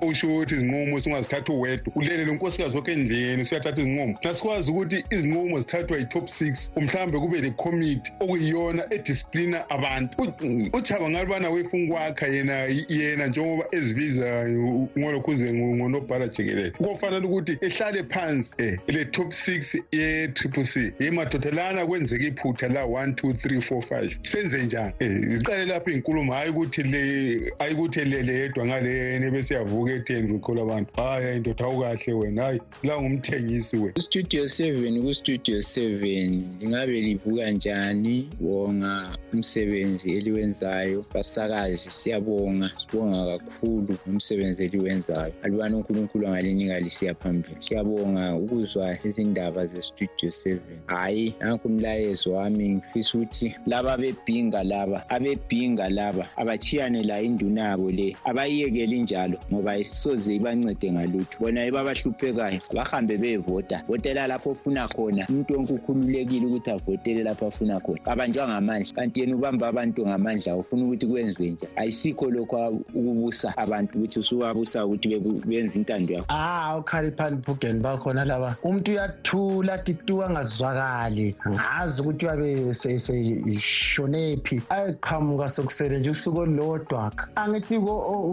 usho 0.01 0.27
ukuthi 0.27 0.55
izinqumo 0.55 0.99
singazithatha 0.99 1.53
uwedwa. 1.53 1.93
Ulele 1.95 2.25
lo 2.25 2.33
nkosikazi 2.33 2.75
wakhe 2.75 2.91
endlini 2.91 3.45
siyathatha 3.45 3.81
izinqumo. 3.81 4.17
Nasikwazi 4.23 4.71
ukuthi 4.71 5.05
izinqumo 5.09 5.59
zithathwa 5.59 5.97
yi-top 5.97 6.27
six 6.27 6.71
mhlawumbe 6.75 7.19
kube 7.19 7.41
le 7.41 7.49
committee 7.49 8.13
okuyiyona 8.19 8.93
edisciplina 8.93 9.69
abantu. 9.69 10.33
Uchaba 10.73 11.09
ngalibana 11.09 11.49
wefuna 11.49 11.83
ukwakha 11.83 12.27
yena 12.27 12.67
yena 12.89 13.27
njengoba 13.27 13.65
ezibiza 13.71 14.49
ngolokhuze 14.97 15.53
ngonobhala 15.53 16.27
jikelele. 16.27 16.71
Kofanele 16.71 17.27
ukuthi 17.33 17.57
ehlale 17.61 18.03
phansi 18.03 18.53
um 18.59 18.77
le 18.87 19.05
top 19.05 19.31
six 19.33 19.75
ye-triple 19.91 20.65
c. 20.65 20.91
Yemadodalana 20.99 21.85
kwenzeka 21.85 22.25
iphutha 22.25 22.67
la 22.67 22.85
one 22.85 23.13
two 23.15 23.33
three 23.33 23.61
four 23.61 23.81
five. 23.81 24.17
Senze 24.23 24.63
njani? 24.63 24.93
Um 25.01 25.35
iqale 25.35 25.65
lapho 25.65 25.91
iy'nkulumo 25.91 26.33
hhayi 26.33 26.49
ukuthi 26.49 26.83
le 26.83 27.53
hayi 27.59 27.73
ukuthi 27.73 28.05
lele 28.05 28.33
yedwa 28.33 28.65
ngaleyene 28.65 29.31
besiyavuka 29.31 29.93
etheni 29.93 30.33
rikhola 30.33 30.61
abantu. 30.61 30.93
Hhayi 30.95 31.25
hayi 31.25 31.39
ndoda 31.39 31.65
awukahle 31.65 32.13
wena. 32.13 32.43
Hhayi 32.43 32.61
la 32.83 33.01
ngumthengisi 33.01 33.77
wena. 33.77 34.01
Studio 34.01 34.47
seven 34.47 35.01
ku-studio 35.03 35.61
seven 35.61 36.47
lingabe 36.59 37.01
livuka 37.01 37.51
njani? 37.51 38.29
Bonga 38.39 39.17
umsebenzi 39.33 40.11
eliwenzayo. 40.11 41.05
Basakazi 41.13 41.89
siyabonga. 41.89 42.71
Sibonga 42.77 43.37
kakhulu 43.37 43.97
ngomsebenzi 44.07 44.63
eliwenzayo. 44.63 45.33
Alibani 45.43 45.75
unkulunkulu 45.75 46.27
angalinika 46.27 46.79
lisiya 46.79 47.12
phambili. 47.13 47.55
Siyabonga 47.59 48.35
ukuzwa 48.35 48.97
izindaba 49.03 49.65
ze-studio 49.67 50.31
seven. 50.31 50.77
Hhayi 50.87 51.33
nanku 51.39 51.67
umlayezo 51.67 52.31
wami 52.33 52.69
ngifisa 52.69 53.17
ukuthi 53.17 53.55
laba 53.65 53.97
bebhinga 53.97 54.63
laba 54.63 55.09
abebhinga 55.09 55.89
laba 55.89 56.27
abatshiyane 56.37 57.03
la 57.03 57.21
indunabo 57.21 57.91
le 57.91 58.15
abayiyekeli 58.25 59.01
njalo 59.01 59.37
ngoba 59.51 59.71
ayisisoze 59.71 60.35
ibancede 60.35 60.91
ngalutho. 60.91 61.37
Bona 61.39 61.65
ibabahluphekayo 61.65 62.59
abahambe 62.71 63.17
beyevota 63.17 63.83
votela 63.87 64.27
lapho 64.27 64.51
ofuna 64.51 64.87
khona. 64.87 65.25
Umuntu 65.29 65.53
wonke 65.53 65.73
ukhululekile 65.73 66.45
ukuthi 66.45 66.69
avotele 66.71 67.23
lapho 67.23 67.47
afuna 67.47 67.79
khona. 67.79 68.05
Abanjwa 68.05 68.47
ngamandla. 68.47 68.93
Kanti 68.93 69.19
yena 69.19 69.35
ubamba 69.35 69.67
abantu 69.67 70.07
ngamandla 70.07 70.55
ufuna 70.55 70.85
ukuthi 70.85 71.07
kwenziwe 71.07 71.49
nje 71.49 71.67
ayisikho 71.75 72.29
lokhu 72.31 72.83
ukubusa 72.93 73.57
abantu 73.57 73.97
ukuthi 73.97 74.19
usuwabusa 74.19 74.85
ukuthi 74.85 75.19
benze 75.45 75.79
intando 75.79 76.13
yakho 76.13 76.25
ah, 76.29 76.77
ah 77.03 77.13
ukhaliphani 77.13 77.41
phugeni 77.43 77.79
bakhona 77.79 78.25
laba 78.25 78.55
umuntu 78.63 78.91
uyathula 78.91 79.73
athi 79.73 79.93
tu 79.93 80.23
angazwakali. 80.23 81.35
Ngazi 81.49 82.01
ukuthi 82.01 82.25
uyabe 82.25 82.73
seshonephi 82.73 84.61
ayeqhamuka 84.69 85.49
sokusele 85.49 85.99
nje 85.99 86.09
usuku 86.09 86.39
olulodwa. 86.39 87.11
Angithi 87.35 87.79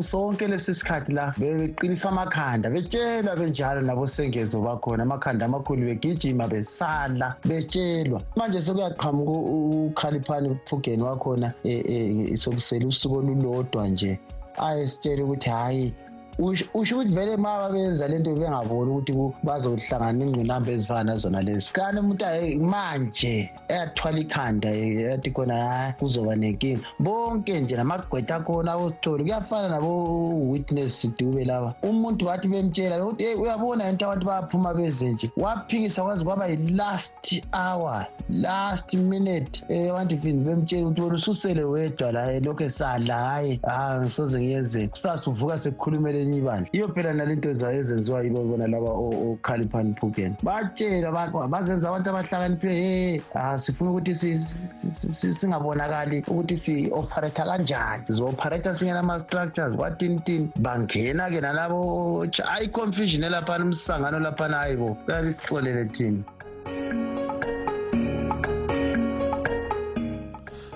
sonke 0.02 0.46
lesi 0.48 0.74
sikhathi 0.74 1.12
la 1.12 1.34
beqinisa 1.38 2.08
amakhanda 2.08 2.70
betshelwa 2.70 3.36
benjalo 3.36 3.80
nabosengezo 3.80 4.60
bakhona. 4.60 5.02
Amakhanda 5.02 5.46
amakhulu 5.46 5.86
begijima 5.86 6.48
besala 6.48 7.36
betshelwa. 7.44 8.22
Manje 8.36 8.60
sekuyaqhamuka 8.60 9.32
ukhaliphani 9.32 10.56
phugeni 10.68 11.02
wakhona 11.02 11.52
um 11.64 12.36
sokusele 12.36 12.86
usuku 12.86 13.16
olulodwa 13.16 13.88
nje. 13.88 14.18
Ayesitshela 14.58 15.24
ukuthi 15.24 15.50
hhayi 15.50 15.92
usho 16.40 16.64
ukuthi 16.74 17.12
vele 17.12 17.36
ma 17.36 17.58
babenza 17.58 18.08
lento 18.08 18.34
bengaboni 18.34 18.90
ukuthi 18.90 19.12
bazohlangana 19.42 20.24
ingqinamba 20.24 20.72
ezifana 20.72 21.12
nazona 21.12 21.42
lezi 21.42 21.72
kani 21.72 22.00
umuntu 22.00 22.24
manje 22.72 23.50
eyathwala 23.68 24.18
ikhanda 24.18 24.68
yathi 24.70 25.30
khona 25.30 25.54
hayi 25.54 25.92
kuzoba 25.98 26.36
nenkinga. 26.36 26.86
Bonke 26.98 27.60
nje 27.60 27.76
namagqwetha 27.76 28.36
akhona 28.36 28.72
awosithole 28.72 29.24
kuyafana 29.24 29.68
nabo-witness 29.68 31.00
sidube 31.00 31.44
laba 31.44 31.74
umuntu 31.82 32.24
bathi 32.24 32.48
bemtshela 32.48 33.04
ukuthi 33.04 33.24
eyi 33.24 33.36
uyabona 33.36 33.90
into 33.90 34.04
abantu 34.06 34.26
bayaphuma 34.26 34.74
beze 34.74 35.12
nje. 35.12 35.30
Waphikisa 35.36 36.02
kwazi 36.02 36.24
kwaba 36.24 36.46
yi-last 36.46 37.42
hour 37.52 38.06
last 38.30 38.94
minute 38.94 39.62
um 39.68 39.90
abantu 39.90 40.20
fini 40.20 40.44
bemtshela 40.44 40.86
ukuthi 40.86 41.00
wena 41.00 41.14
ususele 41.14 41.64
wedwa 41.64 42.12
la 42.12 42.40
lokhu 42.40 42.62
esala 42.62 43.14
hhayi 43.14 43.60
ha 43.62 44.00
ngisoze 44.00 44.40
ngiyezela 44.40 44.88
kusasa 44.88 45.30
uvuka 45.30 45.58
sekukhulumele 45.58 46.29
elinye 46.30 46.38
ibandla. 46.38 46.68
Iyo 46.72 46.88
phela 46.94 47.12
nalento 47.12 47.50
ezenziwa 47.50 48.22
yibo 48.22 48.44
bona 48.44 48.66
laba 48.66 48.90
okhaliphani 48.90 49.94
phukeni 49.98 50.36
batshela 50.42 51.10
bazenza 51.48 51.88
abantu 51.88 52.10
abahlakaniphiwe 52.10 52.74
ye 52.74 53.22
sifuna 53.56 53.90
ukuthi 53.90 54.14
singabonakali 54.14 56.24
ukuthi 56.28 56.56
si-operator 56.56 57.46
kanjani. 57.46 58.06
Sizo-operator 58.06 58.74
singenama-structures 58.74 59.76
kwatinitini 59.76 60.50
bangena-ke 60.56 61.40
nalabo 61.40 62.26
hayi 62.44 62.68
confusion 62.68 63.24
elaphana 63.24 63.64
umsangano 63.64 64.18
laphana 64.18 64.56
hayi 64.56 64.76
bo 64.76 64.96
kuyalisixolele 65.04 65.84
thina. 65.92 66.22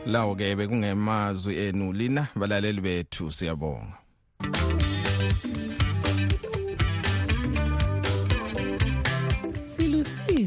Lawo 0.06 0.34
ke 0.34 0.56
bekungemazwi 0.56 1.58
enu 1.58 1.92
lina 1.92 2.28
balaleli 2.36 2.80
bethu 2.80 3.30
siyabonga 3.30 4.03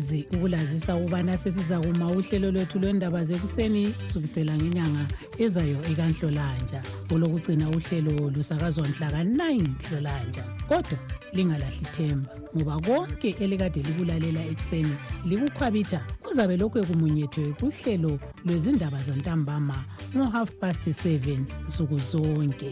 akusizi 0.08 0.28
ukulazisa 0.38 0.96
ukubana 0.96 1.38
sesizakuma 1.38 2.12
uhlelo 2.12 2.52
lwethu 2.52 2.80
lwendaba 2.80 3.24
zekuseni 3.24 3.88
kusukisela 3.92 4.56
ngenyanga 4.56 5.08
ezayo 5.38 5.78
ekanhlolanja 5.92 6.82
olokugcina 7.12 7.70
uhlelo 7.70 8.30
lusakazwa 8.30 8.88
mhla 8.88 9.12
ka-9 9.12 9.68
hlolanja 9.90 10.44
kodwa 10.68 10.98
lingalahli 11.34 11.82
ithemba 11.82 12.30
ngoba 12.56 12.80
konke 12.80 13.36
elikade 13.40 13.84
likulalela 13.84 14.42
ekuseni 14.52 14.96
likukhwabitha 15.26 16.00
kuzabe 16.24 16.58
lokhu 16.58 16.80
ekumunyethwe 16.80 17.54
kuhlelo 17.60 18.20
lwezindaba 18.46 19.00
zantambama 19.04 19.84
ngo-half 20.16 20.52
past 20.62 20.88
7 20.88 21.44
nsuku 21.68 22.00
zonke. 22.00 22.72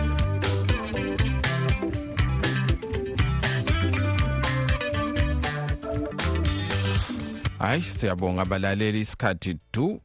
Hayi 7.61 7.81
siyabonga 7.81 8.41
abalaleli 8.41 8.99
isikhathi 8.99 9.57
du. 9.73 10.01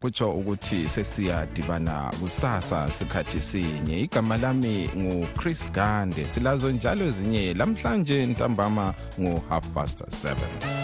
Kutsho 0.00 0.30
ukuthi 0.30 0.88
sesiyadibana 0.88 2.12
kusasa 2.20 2.90
sikhathi 2.90 3.40
sinye. 3.40 4.00
Igama 4.00 4.36
lami 4.36 4.90
nguchris 4.96 5.72
gande. 5.72 6.28
Silazo 6.28 6.70
njalo 6.70 7.04
ezinye. 7.04 7.54
Lamhlanje 7.54 8.26
ntambama 8.26 8.94
ngo-half 9.20 9.66
past 9.74 10.00
7 10.00 10.77